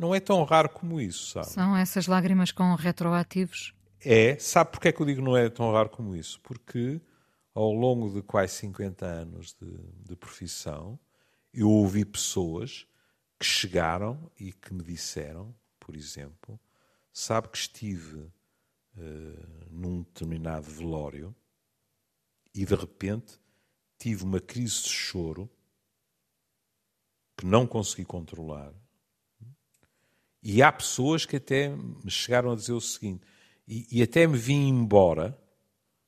Não 0.00 0.14
é 0.14 0.18
tão 0.18 0.42
raro 0.44 0.70
como 0.70 0.98
isso, 0.98 1.32
sabe? 1.32 1.48
São 1.48 1.76
essas 1.76 2.06
lágrimas 2.06 2.50
com 2.50 2.74
retroativos? 2.74 3.74
É. 4.00 4.38
Sabe 4.38 4.70
porquê 4.70 4.88
é 4.88 4.92
que 4.92 5.02
eu 5.02 5.04
digo 5.04 5.20
não 5.20 5.36
é 5.36 5.50
tão 5.50 5.70
raro 5.70 5.90
como 5.90 6.16
isso? 6.16 6.40
Porque 6.40 6.98
ao 7.54 7.70
longo 7.70 8.08
de 8.08 8.22
quase 8.22 8.54
50 8.54 9.04
anos 9.04 9.54
de, 9.60 9.76
de 10.08 10.16
profissão, 10.16 10.98
eu 11.52 11.68
ouvi 11.68 12.02
pessoas 12.06 12.86
que 13.38 13.44
chegaram 13.44 14.30
e 14.40 14.54
que 14.54 14.72
me 14.72 14.82
disseram, 14.82 15.54
por 15.78 15.94
exemplo, 15.94 16.58
sabe 17.12 17.48
que 17.48 17.58
estive 17.58 18.20
uh, 18.20 19.66
num 19.70 20.00
determinado 20.00 20.62
velório 20.62 21.36
e 22.54 22.64
de 22.64 22.74
repente 22.74 23.38
tive 23.98 24.24
uma 24.24 24.40
crise 24.40 24.84
de 24.84 24.88
choro 24.88 25.50
que 27.36 27.44
não 27.44 27.66
consegui 27.66 28.06
controlar. 28.06 28.72
E 30.42 30.62
há 30.62 30.72
pessoas 30.72 31.26
que 31.26 31.36
até 31.36 31.68
me 31.68 32.10
chegaram 32.10 32.52
a 32.52 32.56
dizer 32.56 32.72
o 32.72 32.80
seguinte, 32.80 33.22
e, 33.68 33.86
e 33.90 34.02
até 34.02 34.26
me 34.26 34.38
vim 34.38 34.68
embora 34.68 35.38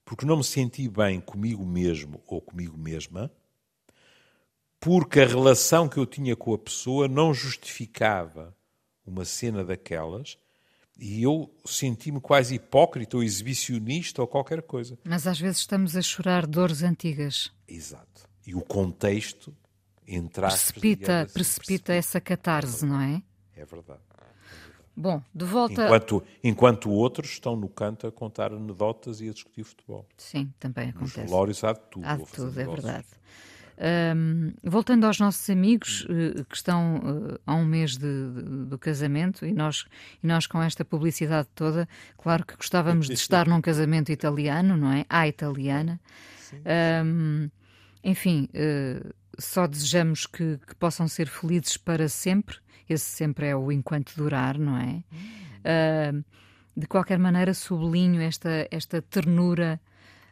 porque 0.05 0.27
não 0.27 0.38
me 0.38 0.45
senti 0.45 0.88
bem 0.88 1.21
comigo 1.21 1.64
mesmo 1.64 2.23
ou 2.27 2.40
comigo 2.40 2.77
mesma, 2.77 3.31
porque 4.81 5.21
a 5.21 5.27
relação 5.27 5.88
que 5.88 5.97
eu 5.97 6.05
tinha 6.05 6.35
com 6.35 6.53
a 6.53 6.59
pessoa 6.59 7.07
não 7.09 7.33
justificava 7.33 8.55
uma 9.07 9.25
cena 9.25 9.64
daquelas 9.64 10.37
e 10.99 11.23
eu 11.23 11.53
senti-me 11.64 12.21
quase 12.21 12.57
hipócrita 12.57 13.16
ou 13.16 13.23
exibicionista 13.23 14.21
ou 14.21 14.29
qualquer 14.29 14.62
coisa. 14.62 14.99
Mas 15.05 15.27
às 15.27 15.38
vezes 15.38 15.59
estamos 15.59 15.97
a 15.97 16.03
chorar 16.03 16.47
dores 16.47 16.83
antigas. 16.83 17.51
Exato. 17.66 18.29
E 18.47 18.55
o 18.55 18.61
contexto 18.61 19.57
entra 20.07 20.49
precipita, 20.49 21.23
assim, 21.23 21.33
precipita 21.33 21.92
essa 21.95 22.21
catarse, 22.21 22.85
não 22.85 23.01
é? 23.01 23.23
É 23.57 23.64
verdade. 23.64 24.01
Bom, 24.95 25.23
de 25.35 25.45
volta. 25.45 25.85
Enquanto, 25.85 26.23
enquanto 26.45 26.91
outros 26.91 27.31
estão 27.31 27.57
no 27.57 27.69
canto 27.69 28.07
a 28.07 28.13
contar 28.13 28.53
anedotas 28.53 29.21
e 29.21 29.29
a 29.29 29.33
discutir 29.33 29.65
futebol. 29.65 30.07
Sim, 30.17 30.53
também 30.59 30.91
acontece. 30.91 31.21
Nos 31.21 31.31
velórios 31.31 31.65
há 31.65 31.73
de 31.73 31.81
tudo. 31.91 32.07
Há 32.07 32.17
de 32.17 32.27
tudo, 32.27 32.61
é 32.61 32.65
verdade. 32.65 33.07
Um, 34.15 34.53
voltando 34.63 35.07
aos 35.07 35.19
nossos 35.19 35.49
amigos 35.49 36.05
uh, 36.05 36.45
que 36.45 36.55
estão 36.55 36.97
uh, 36.99 37.41
a 37.47 37.55
um 37.55 37.65
mês 37.65 37.97
de, 37.97 38.31
de, 38.31 38.43
do 38.67 38.79
casamento 38.79 39.47
e 39.47 39.53
nós, 39.53 39.87
e 40.23 40.27
nós 40.27 40.47
com 40.47 40.63
esta 40.63 40.85
publicidade 40.85 41.49
toda, 41.55 41.89
claro 42.19 42.45
que 42.45 42.55
gostávamos 42.55 43.07
de 43.09 43.15
estar 43.15 43.49
num 43.49 43.61
casamento 43.61 44.13
italiano, 44.13 44.77
não 44.77 44.93
é? 44.93 45.07
À 45.09 45.27
italiana. 45.27 45.99
Um, 47.05 47.49
enfim, 48.05 48.49
uh, 48.55 49.13
só 49.38 49.66
desejamos 49.66 50.27
que, 50.27 50.59
que 50.66 50.75
possam 50.77 51.09
ser 51.09 51.29
felizes 51.29 51.77
para 51.77 52.09
sempre 52.09 52.57
esse 52.88 53.05
sempre 53.05 53.47
é 53.47 53.57
o 53.57 53.71
enquanto 53.71 54.14
durar, 54.16 54.59
não 54.59 54.77
é? 54.77 55.03
Uh, 55.62 56.25
de 56.77 56.87
qualquer 56.87 57.18
maneira, 57.18 57.55
sublinho 57.55 58.21
esta, 58.21 58.66
esta 58.71 59.01
ternura 59.03 59.81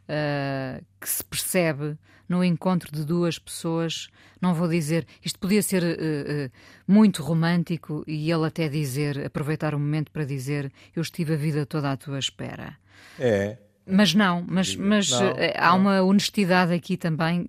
uh, 0.05 0.85
que 1.01 1.09
se 1.09 1.25
percebe 1.25 1.97
no 2.29 2.45
encontro 2.45 2.91
de 2.93 3.05
duas 3.05 3.39
pessoas. 3.39 4.09
Não 4.41 4.55
vou 4.55 4.69
dizer, 4.69 5.07
isto 5.25 5.39
podia 5.39 5.63
ser 5.63 5.83
uh, 5.83 6.51
muito 6.87 7.23
romântico 7.23 8.05
e 8.07 8.31
ele 8.31 8.47
até 8.47 8.69
dizer, 8.69 9.27
aproveitar 9.27 9.75
o 9.75 9.79
momento 9.79 10.11
para 10.11 10.25
dizer: 10.25 10.73
Eu 10.95 11.03
estive 11.03 11.35
a 11.35 11.37
vida 11.37 11.67
toda 11.67 11.93
à 11.93 11.97
tua 11.97 12.19
espera. 12.19 12.77
É. 13.19 13.59
Mas 13.91 14.15
não, 14.15 14.45
mas, 14.49 14.77
mas 14.77 15.11
não, 15.11 15.35
há 15.57 15.71
não. 15.71 15.79
uma 15.79 16.03
honestidade 16.03 16.73
aqui 16.73 16.97
também 16.97 17.49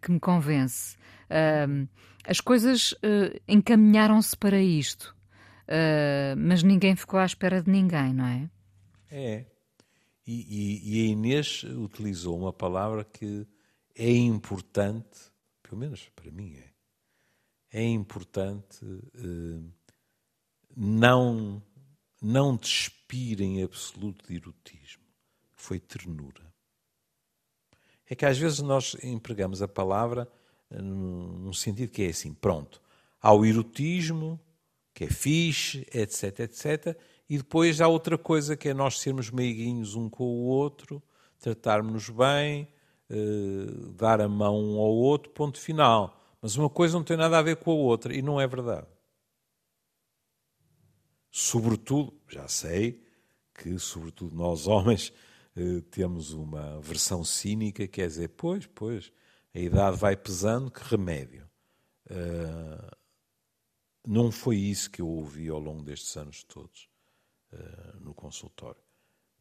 que 0.00 0.10
me 0.10 0.20
convence. 0.20 0.96
Uh, 1.30 1.88
as 2.24 2.40
coisas 2.40 2.92
uh, 2.92 3.40
encaminharam-se 3.48 4.36
para 4.36 4.60
isto, 4.60 5.14
uh, 5.64 6.36
mas 6.36 6.62
ninguém 6.62 6.94
ficou 6.94 7.18
à 7.18 7.24
espera 7.24 7.60
de 7.60 7.70
ninguém, 7.70 8.12
não 8.12 8.26
é? 8.26 8.50
É. 9.10 9.46
E, 10.24 10.32
e, 10.32 10.98
e, 10.98 11.02
a 11.02 11.12
Inês 11.12 11.64
utilizou 11.64 12.38
uma 12.38 12.52
palavra 12.52 13.04
que 13.04 13.46
é 13.96 14.10
importante, 14.10 15.18
pelo 15.62 15.78
menos 15.78 16.08
para 16.14 16.30
mim 16.30 16.54
é, 16.54 16.70
é 17.72 17.84
importante 17.84 18.84
uh, 18.84 19.72
não, 20.76 21.60
não 22.22 22.56
despir 22.56 23.42
em 23.42 23.64
absoluto 23.64 24.24
de 24.28 24.36
erotismo. 24.36 25.01
Foi 25.62 25.78
ternura. 25.78 26.52
É 28.04 28.16
que 28.16 28.26
às 28.26 28.36
vezes 28.36 28.58
nós 28.58 28.96
empregamos 29.00 29.62
a 29.62 29.68
palavra 29.68 30.28
num 30.68 31.52
sentido 31.52 31.92
que 31.92 32.02
é 32.02 32.08
assim, 32.08 32.34
pronto, 32.34 32.82
há 33.20 33.32
o 33.32 33.46
erotismo, 33.46 34.40
que 34.92 35.04
é 35.04 35.06
fixe, 35.06 35.86
etc, 35.94 36.40
etc, 36.40 36.98
e 37.30 37.38
depois 37.38 37.80
há 37.80 37.86
outra 37.86 38.18
coisa 38.18 38.56
que 38.56 38.70
é 38.70 38.74
nós 38.74 38.98
sermos 38.98 39.30
meiguinhos 39.30 39.94
um 39.94 40.10
com 40.10 40.24
o 40.24 40.46
outro, 40.46 41.00
tratarmos-nos 41.38 42.10
bem, 42.10 42.66
uh, 43.08 43.92
dar 43.92 44.20
a 44.20 44.28
mão 44.28 44.60
um 44.60 44.80
ao 44.80 44.92
outro, 44.92 45.30
ponto 45.30 45.60
final. 45.60 46.20
Mas 46.40 46.56
uma 46.56 46.68
coisa 46.68 46.96
não 46.98 47.04
tem 47.04 47.16
nada 47.16 47.38
a 47.38 47.42
ver 47.42 47.54
com 47.54 47.70
a 47.70 47.74
outra, 47.74 48.12
e 48.12 48.20
não 48.20 48.40
é 48.40 48.48
verdade. 48.48 48.88
Sobretudo, 51.30 52.12
já 52.28 52.48
sei 52.48 53.00
que, 53.54 53.78
sobretudo 53.78 54.34
nós 54.34 54.66
homens, 54.66 55.12
temos 55.90 56.32
uma 56.32 56.80
versão 56.80 57.24
cínica, 57.24 57.86
que 57.86 58.00
é 58.00 58.06
dizer, 58.06 58.28
pois, 58.28 58.66
pois, 58.66 59.12
a 59.54 59.58
idade 59.58 59.96
vai 59.96 60.16
pesando, 60.16 60.70
que 60.70 60.82
remédio? 60.82 61.48
Uh, 62.06 62.96
não 64.06 64.32
foi 64.32 64.56
isso 64.56 64.90
que 64.90 65.00
eu 65.00 65.08
ouvi 65.08 65.48
ao 65.48 65.58
longo 65.58 65.82
destes 65.82 66.16
anos 66.16 66.42
todos 66.42 66.88
uh, 67.52 68.00
no 68.00 68.14
consultório. 68.14 68.82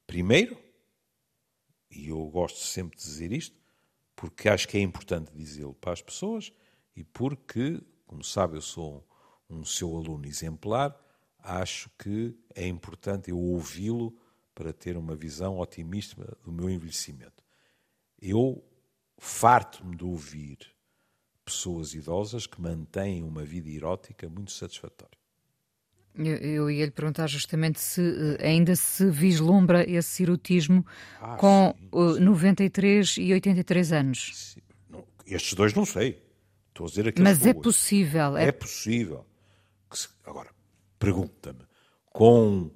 Primeiro, 0.06 0.58
e 1.90 2.10
eu 2.10 2.24
gosto 2.30 2.60
sempre 2.60 2.98
de 2.98 3.04
dizer 3.04 3.32
isto, 3.32 3.60
porque 4.16 4.50
acho 4.50 4.68
que 4.68 4.78
é 4.78 4.82
importante 4.82 5.32
dizê-lo 5.34 5.74
para 5.74 5.94
as 5.94 6.02
pessoas 6.02 6.52
e 6.96 7.04
porque, 7.04 7.82
como 8.06 8.24
sabe, 8.24 8.58
eu 8.58 8.62
sou 8.62 9.08
um 9.50 9.66
seu 9.66 9.96
aluno 9.96 10.26
exemplar, 10.26 10.96
acho 11.40 11.90
que 11.98 12.38
é 12.54 12.68
importante 12.68 13.32
eu 13.32 13.38
ouvi-lo 13.38 14.16
para 14.62 14.72
ter 14.72 14.96
uma 14.96 15.16
visão 15.16 15.58
otimista 15.58 16.38
do 16.46 16.52
meu 16.52 16.70
envelhecimento. 16.70 17.44
Eu 18.22 18.64
farto-me 19.18 19.96
de 19.96 20.04
ouvir 20.04 20.60
pessoas 21.44 21.96
idosas 21.96 22.46
que 22.46 22.62
mantêm 22.62 23.24
uma 23.24 23.44
vida 23.44 23.72
erótica 23.72 24.30
muito 24.30 24.52
satisfatória. 24.52 25.18
Eu, 26.14 26.36
eu 26.36 26.70
ia 26.70 26.86
lhe 26.86 26.92
perguntar 26.92 27.26
justamente 27.26 27.80
se 27.80 28.02
eh, 28.02 28.48
ainda 28.48 28.76
se 28.76 29.10
vislumbra 29.10 29.90
esse 29.90 30.22
erotismo 30.22 30.86
ah, 31.20 31.38
com 31.38 31.74
sim, 31.76 32.18
sim. 32.18 32.24
93 32.24 33.16
e 33.18 33.34
83 33.34 33.92
anos. 33.94 34.58
Estes 35.26 35.56
dois 35.56 35.74
não 35.74 35.86
sei. 35.86 36.22
Estou 36.70 36.86
a 36.86 36.90
dizer 36.90 37.08
aqueles 37.08 37.24
Mas 37.24 37.48
é 37.48 37.54
possível. 37.56 38.38
É, 38.38 38.50
é 38.50 38.52
possível. 38.52 39.26
Se, 39.92 40.08
agora, 40.24 40.52
pergunta-me, 41.00 41.66
com 42.12 42.70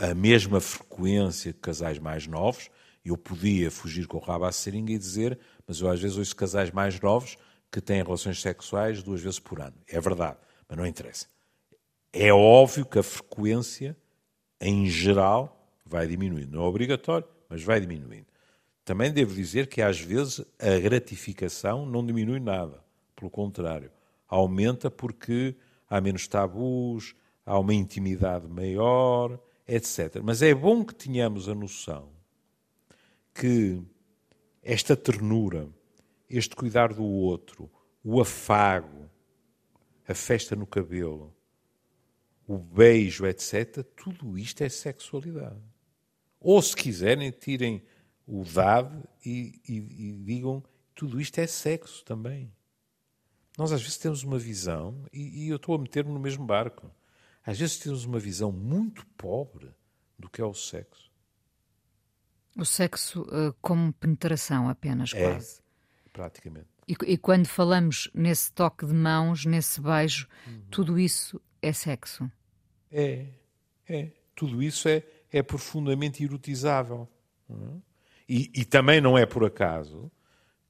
a 0.00 0.14
mesma 0.14 0.60
frequência 0.60 1.52
que 1.52 1.58
casais 1.58 1.98
mais 1.98 2.26
novos, 2.26 2.70
eu 3.04 3.18
podia 3.18 3.70
fugir 3.70 4.06
com 4.06 4.16
o 4.16 4.20
rabo 4.20 4.46
à 4.46 4.52
seringa 4.52 4.92
e 4.92 4.98
dizer, 4.98 5.38
mas 5.66 5.78
eu 5.78 5.90
às 5.90 6.00
vezes 6.00 6.16
ouço 6.16 6.34
casais 6.34 6.70
mais 6.70 6.98
novos 6.98 7.36
que 7.70 7.82
têm 7.82 8.02
relações 8.02 8.40
sexuais 8.40 9.02
duas 9.02 9.20
vezes 9.20 9.38
por 9.38 9.60
ano. 9.60 9.76
É 9.86 10.00
verdade, 10.00 10.38
mas 10.66 10.78
não 10.78 10.86
interessa. 10.86 11.26
É 12.14 12.32
óbvio 12.32 12.86
que 12.86 12.98
a 12.98 13.02
frequência, 13.02 13.94
em 14.58 14.86
geral, 14.86 15.70
vai 15.84 16.06
diminuindo. 16.06 16.56
Não 16.56 16.64
é 16.64 16.66
obrigatório, 16.66 17.28
mas 17.46 17.62
vai 17.62 17.78
diminuindo. 17.78 18.26
Também 18.82 19.12
devo 19.12 19.34
dizer 19.34 19.66
que 19.66 19.82
às 19.82 20.00
vezes 20.00 20.42
a 20.58 20.80
gratificação 20.80 21.84
não 21.84 22.04
diminui 22.04 22.40
nada. 22.40 22.82
Pelo 23.14 23.30
contrário, 23.30 23.90
aumenta 24.26 24.90
porque 24.90 25.54
há 25.88 26.00
menos 26.00 26.26
tabus, 26.26 27.14
há 27.44 27.58
uma 27.58 27.74
intimidade 27.74 28.48
maior, 28.48 29.38
etc. 29.70 30.20
Mas 30.22 30.42
é 30.42 30.52
bom 30.52 30.84
que 30.84 30.94
tenhamos 30.94 31.48
a 31.48 31.54
noção 31.54 32.10
que 33.32 33.80
esta 34.62 34.96
ternura, 34.96 35.68
este 36.28 36.56
cuidar 36.56 36.92
do 36.92 37.04
outro, 37.04 37.70
o 38.02 38.20
afago, 38.20 39.08
a 40.06 40.14
festa 40.14 40.56
no 40.56 40.66
cabelo, 40.66 41.34
o 42.46 42.58
beijo, 42.58 43.24
etc., 43.26 43.84
tudo 43.94 44.36
isto 44.36 44.62
é 44.62 44.68
sexualidade. 44.68 45.62
Ou, 46.40 46.60
se 46.60 46.74
quiserem, 46.74 47.30
tirem 47.30 47.82
o 48.26 48.44
dado 48.44 49.08
e, 49.24 49.60
e, 49.68 49.76
e 49.76 50.12
digam 50.24 50.64
tudo 50.94 51.20
isto 51.20 51.38
é 51.38 51.46
sexo 51.46 52.04
também. 52.04 52.52
Nós 53.56 53.72
às 53.72 53.80
vezes 53.80 53.98
temos 53.98 54.24
uma 54.24 54.38
visão, 54.38 55.04
e, 55.12 55.44
e 55.44 55.48
eu 55.48 55.56
estou 55.56 55.74
a 55.74 55.78
meter-me 55.78 56.12
no 56.12 56.18
mesmo 56.18 56.44
barco, 56.44 56.90
às 57.44 57.58
vezes 57.58 57.78
temos 57.78 58.04
uma 58.04 58.18
visão 58.18 58.52
muito 58.52 59.06
pobre 59.16 59.70
do 60.18 60.28
que 60.28 60.40
é 60.40 60.44
o 60.44 60.54
sexo. 60.54 61.10
O 62.56 62.64
sexo 62.64 63.22
uh, 63.22 63.54
como 63.60 63.92
penetração 63.92 64.68
apenas, 64.68 65.12
é, 65.14 65.32
quase. 65.32 65.60
Praticamente. 66.12 66.68
E, 66.86 66.96
e, 67.06 67.16
quando 67.16 67.46
falamos 67.46 68.10
nesse 68.12 68.52
toque 68.52 68.84
de 68.84 68.92
mãos, 68.92 69.46
nesse 69.46 69.80
beijo, 69.80 70.28
uhum. 70.46 70.62
tudo 70.70 70.98
isso 70.98 71.40
é 71.62 71.72
sexo. 71.72 72.30
É, 72.90 73.26
é. 73.88 74.10
Tudo 74.34 74.62
isso 74.62 74.88
é, 74.88 75.02
é 75.30 75.42
profundamente 75.42 76.24
erotizável. 76.24 77.08
Uhum. 77.48 77.80
E, 78.28 78.50
e 78.54 78.64
também 78.64 79.00
não 79.00 79.16
é 79.16 79.24
por 79.24 79.44
acaso 79.44 80.10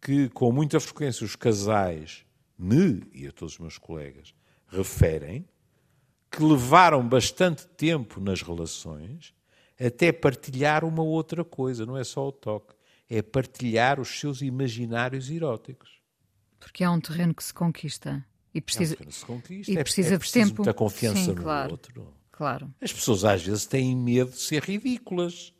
que, 0.00 0.28
com 0.30 0.52
muita 0.52 0.78
frequência, 0.80 1.24
os 1.24 1.36
casais 1.36 2.24
me 2.58 3.02
e 3.12 3.26
a 3.26 3.32
todos 3.32 3.54
os 3.54 3.60
meus 3.60 3.78
colegas 3.78 4.34
referem 4.68 5.46
que 6.30 6.42
levaram 6.42 7.06
bastante 7.06 7.66
tempo 7.66 8.20
nas 8.20 8.42
relações 8.42 9.34
até 9.78 10.12
partilhar 10.12 10.84
uma 10.84 11.02
outra 11.02 11.42
coisa, 11.42 11.86
não 11.86 11.96
é 11.96 12.04
só 12.04 12.28
o 12.28 12.32
toque, 12.32 12.74
é 13.08 13.22
partilhar 13.22 13.98
os 13.98 14.20
seus 14.20 14.42
imaginários 14.42 15.30
eróticos. 15.30 15.98
Porque 16.58 16.84
é 16.84 16.90
um 16.90 17.00
terreno 17.00 17.34
que 17.34 17.42
se 17.42 17.54
conquista. 17.54 18.24
E 18.52 18.60
precisa, 18.60 18.96
é 19.00 19.06
um 19.06 19.10
se 19.10 19.24
conquista, 19.24 19.72
e 19.72 19.78
é, 19.78 19.82
precisa 19.82 20.14
é 20.16 20.18
de 20.18 20.32
tempo. 20.32 20.56
muita 20.56 20.74
confiança 20.74 21.20
Sim, 21.20 21.32
no 21.32 21.42
claro, 21.42 21.70
outro. 21.70 22.14
Claro. 22.30 22.74
As 22.80 22.92
pessoas 22.92 23.24
às 23.24 23.42
vezes 23.42 23.64
têm 23.64 23.96
medo 23.96 24.30
de 24.32 24.40
ser 24.40 24.62
ridículas. 24.62 25.52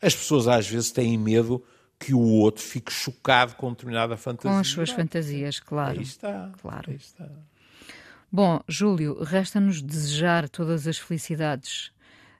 As 0.00 0.14
pessoas 0.14 0.46
às 0.46 0.68
vezes 0.68 0.90
têm 0.90 1.16
medo 1.16 1.64
que 1.98 2.12
o 2.12 2.20
outro 2.20 2.62
fique 2.62 2.92
chocado 2.92 3.54
com 3.54 3.70
determinada 3.70 4.16
fantasia. 4.16 4.50
Com 4.50 4.58
as 4.58 4.68
suas 4.68 4.90
fantasias, 4.90 5.60
claro. 5.60 5.98
Aí 5.98 6.04
está. 6.04 6.52
Claro. 6.60 6.90
Aí 6.90 6.96
está. 6.96 7.30
Bom, 8.34 8.62
Júlio, 8.66 9.22
resta-nos 9.22 9.82
desejar 9.82 10.48
todas 10.48 10.86
as 10.88 10.96
felicidades 10.96 11.92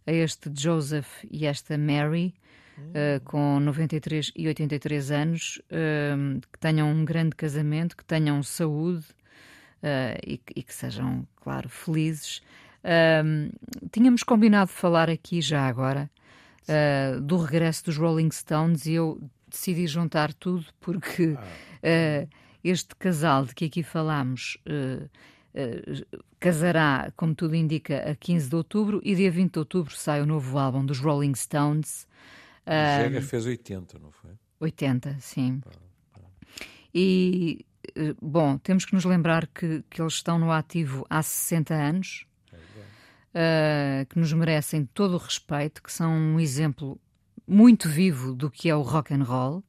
a 0.07 0.11
este 0.11 0.51
Joseph 0.59 1.22
e 1.30 1.45
esta 1.45 1.76
Mary, 1.76 2.32
uh, 2.78 3.22
com 3.24 3.61
93 3.61 4.32
e 4.34 4.49
83 4.49 5.11
anos, 5.11 5.61
uh, 5.66 6.40
que 6.51 6.59
tenham 6.59 6.88
um 6.90 7.05
grande 7.05 7.36
casamento, 7.36 7.95
que 7.95 8.07
tenham 8.07 8.43
saúde 8.43 9.05
uh, 9.82 10.18
e, 10.26 10.40
e, 10.57 10.62
que 10.62 10.72
sejam, 10.72 11.28
claro, 11.36 11.68
felizes. 11.68 12.40
tínhamos 13.93 14.22
combinado 14.22 14.70
falar 14.70 15.11
aqui 15.11 15.43
já 15.43 15.68
agora 15.68 16.11
do 17.22 17.36
regresso 17.36 17.84
dos 17.84 17.99
Rolling 17.99 18.30
Stones 18.30 18.86
e 18.86 18.95
eu 18.95 19.20
decidi 19.47 19.86
juntar 19.86 20.32
tudo 20.32 20.64
porque 20.80 21.36
ah. 21.82 22.26
este 22.64 22.97
casal 22.97 23.45
de 23.45 23.55
que 23.55 23.66
aqui 23.66 23.82
falámos 23.82 24.57
eh, 24.66 25.09
casará, 26.41 27.13
como 27.17 27.35
tudo 27.35 27.55
indica, 27.55 28.11
a 28.11 28.15
15 28.15 28.49
de 28.49 28.57
outubro 28.57 29.01
e 29.05 29.15
dia 29.15 29.31
20 29.31 29.53
de 29.53 29.59
outubro 29.59 29.95
sai 29.95 30.23
o 30.23 30.27
novo 30.27 30.59
álbum 30.59 30.85
dos 30.85 30.99
Rolling 30.99 31.35
Stones. 31.35 32.07
O 32.67 33.03
Jagger 33.03 33.23
fez 33.23 33.47
80, 33.47 33.99
não 33.99 34.11
foi? 34.11 34.31
80, 34.61 35.17
sim. 35.21 35.61
E, 36.95 37.65
eh, 37.97 38.15
bom, 38.21 38.59
temos 38.59 38.85
que 38.85 38.95
nos 38.95 39.05
lembrar 39.05 39.47
que, 39.47 39.83
que 39.91 40.01
eles 40.01 40.15
estão 40.15 40.39
no 40.39 40.53
ativo 40.53 41.05
há 41.11 41.23
60 41.23 41.75
anos, 41.75 42.27
uh, 43.35 44.07
que 44.09 44.19
nos 44.19 44.33
merecem 44.33 44.85
todo 44.87 45.15
o 45.15 45.19
respeito, 45.19 45.83
que 45.83 45.93
são 45.93 46.13
um 46.13 46.39
exemplo 46.39 47.01
muito 47.47 47.89
vivo 47.89 48.35
do 48.35 48.51
que 48.51 48.69
é 48.69 48.77
o 48.77 48.83
rock 48.83 49.13
and 49.13 49.25
roll. 49.25 49.65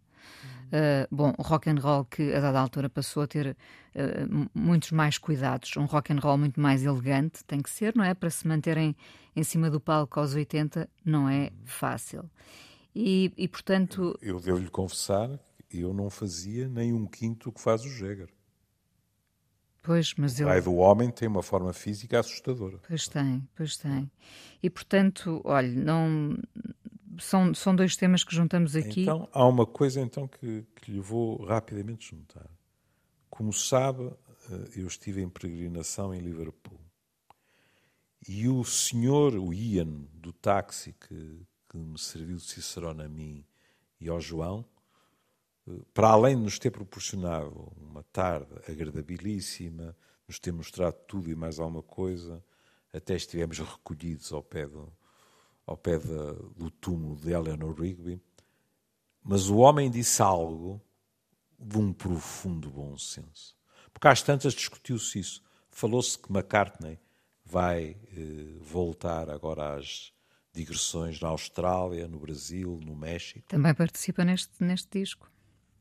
Uh, 0.74 1.06
bom, 1.12 1.32
rock 1.38 1.70
and 1.70 1.76
roll 1.80 2.04
que 2.06 2.34
a 2.34 2.40
dada 2.40 2.60
altura 2.60 2.90
passou 2.90 3.22
a 3.22 3.28
ter 3.28 3.56
uh, 3.96 4.50
muitos 4.56 4.90
mais 4.90 5.20
cuidados, 5.20 5.78
um 5.78 5.86
rock 5.86 6.12
and 6.12 6.18
roll 6.20 6.36
muito 6.36 6.60
mais 6.60 6.84
elegante, 6.84 7.44
tem 7.46 7.62
que 7.62 7.70
ser, 7.70 7.96
não 7.96 8.04
é? 8.04 8.16
Para 8.16 8.32
se 8.32 8.48
manterem 8.48 8.96
em 9.36 9.44
cima 9.44 9.70
do 9.70 9.80
palco 9.80 10.20
aos 10.20 10.34
80 10.34 10.90
não 11.06 11.30
é 11.30 11.52
fácil. 11.64 12.28
E, 12.96 13.32
e 13.38 13.48
portanto. 13.48 14.18
Eu, 14.20 14.38
eu 14.38 14.40
devo-lhe 14.40 14.70
confessar 14.70 15.30
que 15.70 15.80
eu 15.80 15.94
não 15.94 16.10
fazia 16.10 16.68
nem 16.68 16.92
um 16.92 17.06
quinto 17.06 17.52
do 17.52 17.54
que 17.54 17.62
faz 17.62 17.86
o 17.86 17.90
Jäger. 17.90 18.30
Pois, 19.84 20.16
mas 20.18 20.40
o 20.40 20.46
pai 20.46 20.62
do 20.62 20.74
homem 20.76 21.12
tem 21.12 21.28
uma 21.28 21.44
forma 21.44 21.72
física 21.72 22.20
assustadora. 22.20 22.80
Pois 22.88 23.08
tem, 23.08 23.48
pois 23.54 23.78
tem. 23.78 24.10
E 24.64 24.70
portanto, 24.72 25.40
olha, 25.44 25.70
não 25.70 26.36
são, 27.20 27.54
são 27.54 27.76
dois 27.76 27.96
temas 27.96 28.24
que 28.24 28.36
juntamos 28.36 28.76
aqui. 28.76 29.02
Então, 29.02 29.28
há 29.32 29.46
uma 29.48 29.66
coisa 29.66 30.02
então 30.02 30.28
que, 30.28 30.66
que 30.76 30.92
lhe 30.92 31.00
vou 31.00 31.44
rapidamente 31.44 32.12
juntar. 32.12 32.50
Como 33.30 33.52
sabe, 33.52 34.12
eh, 34.50 34.70
eu 34.78 34.88
estive 34.88 35.22
em 35.22 35.30
peregrinação 35.30 36.14
em 36.14 36.20
Liverpool. 36.20 36.80
E 38.28 38.48
o 38.48 38.64
senhor, 38.64 39.36
o 39.36 39.54
Ian, 39.54 40.08
do 40.14 40.32
táxi 40.32 40.94
que, 40.94 41.42
que 41.70 41.78
me 41.78 41.98
serviu 41.98 42.38
de 42.38 42.44
Cicerone 42.44 43.04
a 43.04 43.10
mim 43.10 43.46
e 44.00 44.08
ao 44.10 44.22
João, 44.22 44.66
eh, 45.68 45.72
para 45.94 46.10
além 46.10 46.36
de 46.36 46.44
nos 46.44 46.60
ter 46.60 46.72
proporcionado 46.72 47.72
uma 47.78 48.04
tarde 48.04 48.52
agradabilíssima, 48.68 49.96
nos 50.28 50.40
ter 50.40 50.52
mostrado 50.52 50.96
tudo 51.08 51.30
e 51.30 51.36
mais 51.36 51.60
alguma 51.60 51.84
coisa, 51.84 52.44
até 52.94 53.16
estivemos 53.16 53.60
recolhidos 53.60 54.32
ao 54.32 54.44
pé 54.44 54.68
do, 54.68 54.92
ao 55.66 55.78
pé 55.78 55.98
da, 55.98 56.34
do 56.56 56.70
túmulo 56.70 57.16
de 57.16 57.32
Eleanor 57.32 57.80
Rigby, 57.80 58.22
mas 59.24 59.50
o 59.50 59.58
homem 59.58 59.90
disse 59.90 60.22
algo 60.22 60.82
de 61.58 61.78
um 61.78 61.94
profundo 61.94 62.70
bom 62.70 62.98
senso. 62.98 63.56
Porque 63.94 64.08
às 64.08 64.22
tantas 64.22 64.54
discutiu-se 64.54 65.20
isso. 65.20 65.44
Falou-se 65.70 66.18
que 66.18 66.32
McCartney 66.32 67.00
vai 67.46 67.98
eh, 68.12 68.58
voltar 68.60 69.30
agora 69.30 69.76
às 69.78 70.14
digressões 70.52 71.20
na 71.20 71.30
Austrália, 71.30 72.08
no 72.08 72.20
Brasil, 72.20 72.80
no 72.84 72.96
México. 72.96 73.48
Também 73.48 73.74
participa 73.74 74.26
neste, 74.26 74.64
neste 74.64 75.00
disco. 75.00 75.32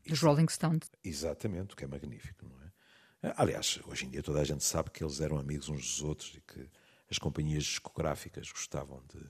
Os 0.09 0.21
Rolling 0.21 0.49
Stones. 0.49 0.89
Exatamente, 1.03 1.73
o 1.73 1.77
que 1.77 1.85
é 1.85 1.87
magnífico, 1.87 2.45
não 2.45 2.61
é? 2.61 3.33
Aliás, 3.37 3.79
hoje 3.87 4.05
em 4.05 4.09
dia 4.09 4.21
toda 4.21 4.41
a 4.41 4.43
gente 4.43 4.63
sabe 4.63 4.89
que 4.89 5.03
eles 5.03 5.21
eram 5.21 5.37
amigos 5.37 5.69
uns 5.69 5.81
dos 5.81 6.01
outros 6.01 6.35
e 6.35 6.41
que 6.41 6.69
as 7.09 7.17
companhias 7.17 7.63
discográficas 7.63 8.51
gostavam 8.51 9.01
de, 9.07 9.23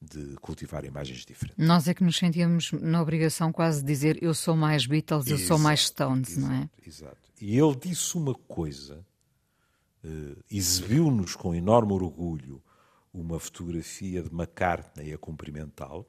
de 0.00 0.36
cultivar 0.36 0.84
imagens 0.84 1.24
diferentes. 1.24 1.64
Nós 1.64 1.88
é 1.88 1.94
que 1.94 2.04
nos 2.04 2.16
sentíamos 2.16 2.72
na 2.72 3.02
obrigação 3.02 3.52
quase 3.52 3.80
de 3.80 3.86
dizer 3.86 4.22
eu 4.22 4.32
sou 4.32 4.56
mais 4.56 4.86
Beatles, 4.86 5.26
eu 5.26 5.38
sou 5.38 5.58
mais 5.58 5.86
Stones, 5.86 6.30
exato, 6.30 6.46
não 6.46 6.54
é? 6.54 6.70
Exato. 6.86 7.32
E 7.40 7.58
ele 7.58 7.76
disse 7.76 8.16
uma 8.16 8.34
coisa, 8.34 9.04
uh, 10.04 10.44
exibiu-nos 10.50 11.34
com 11.34 11.54
enorme 11.54 11.92
orgulho 11.92 12.62
uma 13.12 13.40
fotografia 13.40 14.22
de 14.22 14.28
McCartney 14.32 15.12
a 15.12 15.18
cumprimentá-lo, 15.18 16.06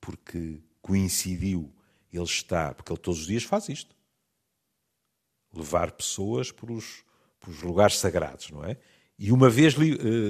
porque 0.00 0.60
coincidiu, 0.82 1.72
ele 2.12 2.24
está, 2.24 2.74
porque 2.74 2.92
ele 2.92 3.00
todos 3.00 3.20
os 3.20 3.26
dias 3.26 3.44
faz 3.44 3.68
isto. 3.68 3.96
Levar 5.54 5.92
pessoas 5.92 6.50
para 6.50 6.72
os, 6.72 7.04
para 7.40 7.50
os 7.50 7.62
lugares 7.62 7.98
sagrados, 7.98 8.50
não 8.50 8.64
é? 8.64 8.76
E 9.18 9.30
uma 9.30 9.48
vez 9.48 9.76
uh, 9.76 9.80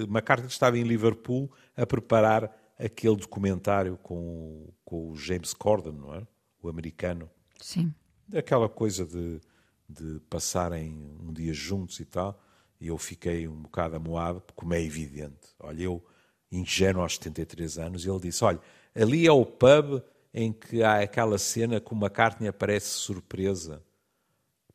McCartney 0.05 0.49
estava 0.49 0.79
em 0.79 0.83
Liverpool 0.83 1.51
a 1.77 1.87
preparar 1.87 2.62
aquele 2.85 3.17
documentário 3.17 3.97
com, 4.03 4.69
com 4.85 5.11
o 5.11 5.17
James 5.17 5.55
Corden, 5.55 5.93
não 5.93 6.15
é? 6.15 6.27
O 6.61 6.69
americano. 6.69 7.31
Sim. 7.61 7.95
Aquela 8.35 8.69
coisa 8.69 9.07
de, 9.07 9.41
de 9.89 10.21
passarem 10.29 11.17
um 11.21 11.33
dia 11.33 11.53
juntos 11.53 12.01
e 12.01 12.05
tal. 12.05 12.41
E 12.81 12.89
eu 12.89 12.99
fiquei 12.99 13.47
um 13.47 13.63
bocado 13.63 13.97
amoado, 13.97 14.43
como 14.57 14.75
é 14.75 14.83
evidente. 14.83 15.55
Olha, 15.61 15.83
eu, 15.83 16.05
ingênuo 16.51 17.03
aos 17.03 17.15
73 17.15 17.79
anos, 17.79 18.05
e 18.05 18.11
ele 18.11 18.21
disse: 18.21 18.45
Olha, 18.45 18.61
ali 18.95 19.27
é 19.27 19.33
o 19.33 19.47
pub 19.47 20.03
em 20.35 20.53
que 20.53 20.83
há 20.83 21.01
aquela 21.01 21.39
cena 21.39 21.81
que 21.81 21.93
o 21.93 21.97
McCartney 21.97 22.49
aparece 22.49 22.89
surpresa 22.89 23.83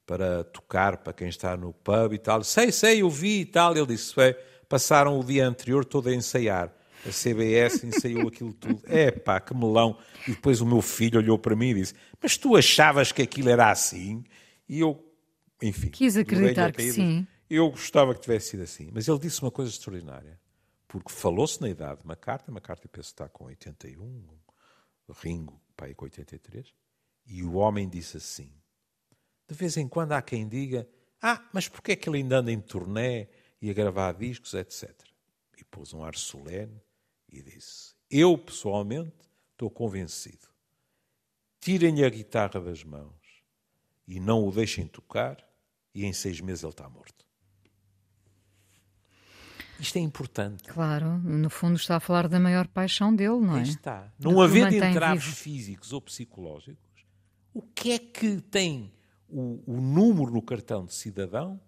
para 0.05 0.45
tocar 0.45 0.97
para 0.97 1.11
quem 1.11 1.27
está 1.27 1.57
no 1.57 1.73
pub 1.73 2.13
e 2.13 2.17
tal. 2.17 2.43
Sei, 2.43 2.71
sei, 2.71 3.01
eu 3.01 3.09
vi 3.09 3.41
e 3.41 3.45
tal. 3.45 3.75
Ele 3.75 3.87
disse: 3.87 4.13
passaram 4.69 5.19
o 5.19 5.23
dia 5.23 5.45
anterior 5.45 5.83
todo 5.83 6.07
a 6.07 6.15
ensaiar. 6.15 6.76
A 7.07 7.11
CBS 7.11 7.85
ensaiou 7.85 8.27
aquilo 8.27 8.53
tudo. 8.53 8.81
É 8.85 9.11
pá, 9.11 9.39
que 9.39 9.53
melão. 9.53 9.97
E 10.27 10.31
depois 10.31 10.59
o 10.59 10.65
meu 10.65 10.81
filho 10.81 11.19
olhou 11.19 11.39
para 11.39 11.55
mim 11.55 11.69
e 11.69 11.73
disse: 11.75 11.93
Mas 12.21 12.37
tu 12.37 12.55
achavas 12.55 13.11
que 13.11 13.21
aquilo 13.21 13.49
era 13.49 13.71
assim? 13.71 14.23
E 14.67 14.81
eu, 14.81 15.03
enfim. 15.61 15.89
Quis 15.89 16.17
acreditar 16.17 16.71
que 16.73 16.91
sim. 16.91 17.25
Eu 17.49 17.69
gostava 17.69 18.13
que 18.13 18.19
tivesse 18.19 18.49
sido 18.49 18.63
assim. 18.63 18.89
Mas 18.91 19.07
ele 19.07 19.19
disse 19.19 19.41
uma 19.41 19.51
coisa 19.51 19.71
extraordinária. 19.71 20.37
Porque 20.87 21.11
falou-se 21.11 21.61
na 21.61 21.69
idade 21.69 22.01
de 22.01 22.07
McCarthy. 22.07 22.51
McCarthy 22.51 22.87
penso 22.87 23.09
que 23.09 23.13
está 23.13 23.29
com 23.29 23.45
81, 23.45 24.27
Ringo, 25.21 25.61
pai, 25.75 25.93
com 25.93 26.05
83. 26.05 26.73
E 27.25 27.43
o 27.43 27.53
homem 27.53 27.87
disse 27.87 28.17
assim: 28.17 28.51
De 29.47 29.55
vez 29.55 29.77
em 29.77 29.87
quando 29.87 30.11
há 30.11 30.21
quem 30.21 30.47
diga: 30.47 30.87
Ah, 31.21 31.47
mas 31.53 31.69
porquê 31.69 31.93
é 31.93 31.95
que 31.95 32.09
ele 32.09 32.17
ainda 32.17 32.39
anda 32.39 32.51
em 32.51 32.59
turnê 32.59 33.27
e 33.61 33.69
a 33.69 33.73
gravar 33.73 34.13
discos, 34.13 34.53
etc. 34.53 34.91
E 35.57 35.63
pôs 35.63 35.93
um 35.93 36.03
ar 36.03 36.15
solene 36.15 36.81
e 37.29 37.41
disse: 37.41 37.95
Eu, 38.09 38.37
pessoalmente, 38.37 39.29
estou 39.51 39.69
convencido. 39.69 40.47
Tirem-lhe 41.59 42.03
a 42.03 42.09
guitarra 42.09 42.59
das 42.61 42.83
mãos 42.83 43.15
e 44.07 44.19
não 44.19 44.47
o 44.47 44.51
deixem 44.51 44.87
tocar, 44.87 45.37
e 45.93 46.05
em 46.05 46.13
seis 46.13 46.39
meses 46.39 46.63
ele 46.63 46.71
está 46.71 46.87
morto. 46.89 47.25
Isto 49.79 49.97
é 49.97 50.01
importante. 50.01 50.63
Claro, 50.63 51.17
no 51.19 51.49
fundo 51.49 51.75
está 51.75 51.97
a 51.97 51.99
falar 51.99 52.27
da 52.27 52.39
maior 52.39 52.67
paixão 52.67 53.15
dele, 53.15 53.39
não 53.39 53.57
é? 53.57 53.59
Aí 53.59 53.69
está. 53.69 54.11
Não 54.19 54.41
havendo 54.41 54.73
entraves 54.73 55.25
vivo. 55.25 55.35
físicos 55.35 55.93
ou 55.93 56.01
psicológicos, 56.01 57.05
o 57.53 57.61
que 57.61 57.91
é 57.91 57.99
que 57.99 58.41
tem 58.41 58.91
o, 59.27 59.61
o 59.67 59.81
número 59.81 60.31
no 60.31 60.41
cartão 60.41 60.85
de 60.85 60.93
cidadão? 60.93 61.59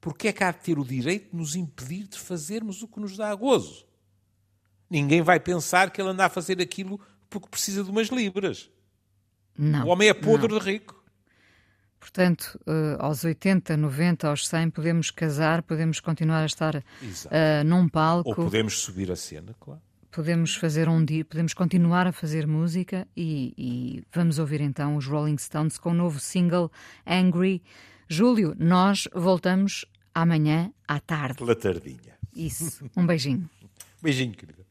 Porque 0.00 0.28
é 0.28 0.32
que 0.32 0.42
há 0.42 0.50
de 0.50 0.60
ter 0.60 0.78
o 0.78 0.84
direito 0.84 1.30
de 1.30 1.36
nos 1.36 1.54
impedir 1.54 2.06
de 2.06 2.18
fazermos 2.18 2.82
o 2.82 2.88
que 2.88 3.00
nos 3.00 3.16
dá 3.16 3.34
gozo? 3.34 3.85
Ninguém 4.88 5.22
vai 5.22 5.40
pensar 5.40 5.90
que 5.90 6.00
ele 6.00 6.10
anda 6.10 6.26
a 6.26 6.28
fazer 6.28 6.60
aquilo 6.60 7.00
porque 7.28 7.48
precisa 7.48 7.82
de 7.82 7.90
umas 7.90 8.08
libras. 8.08 8.70
Não. 9.58 9.86
O 9.86 9.88
homem 9.88 10.08
é 10.08 10.14
podre 10.14 10.48
não. 10.48 10.58
de 10.58 10.64
rico. 10.64 10.96
Portanto, 11.98 12.58
uh, 12.66 13.02
aos 13.02 13.24
80, 13.24 13.76
90, 13.76 14.28
aos 14.28 14.46
100, 14.46 14.70
podemos 14.70 15.10
casar, 15.10 15.62
podemos 15.62 15.98
continuar 15.98 16.42
a 16.42 16.46
estar 16.46 16.76
uh, 16.76 16.82
num 17.64 17.88
palco. 17.88 18.28
Ou 18.28 18.34
podemos 18.36 18.78
subir 18.78 19.10
a 19.10 19.16
cena, 19.16 19.54
claro. 19.58 19.80
Podemos 20.12 20.54
fazer 20.54 20.88
um 20.88 21.04
dia, 21.04 21.24
podemos 21.24 21.52
continuar 21.52 22.06
a 22.06 22.12
fazer 22.12 22.46
música 22.46 23.06
e, 23.16 23.52
e 23.58 24.04
vamos 24.14 24.38
ouvir 24.38 24.60
então 24.60 24.96
os 24.96 25.04
Rolling 25.06 25.36
Stones 25.36 25.78
com 25.78 25.90
o 25.90 25.94
novo 25.94 26.20
single 26.20 26.70
Angry. 27.06 27.62
Júlio, 28.08 28.54
nós 28.58 29.08
voltamos 29.12 29.84
amanhã 30.14 30.72
à 30.86 31.00
tarde. 31.00 31.38
Pela 31.38 31.56
tardinha. 31.56 32.16
Isso. 32.34 32.88
Um 32.96 33.04
beijinho. 33.04 33.50
beijinho, 34.00 34.32
querida. 34.32 34.64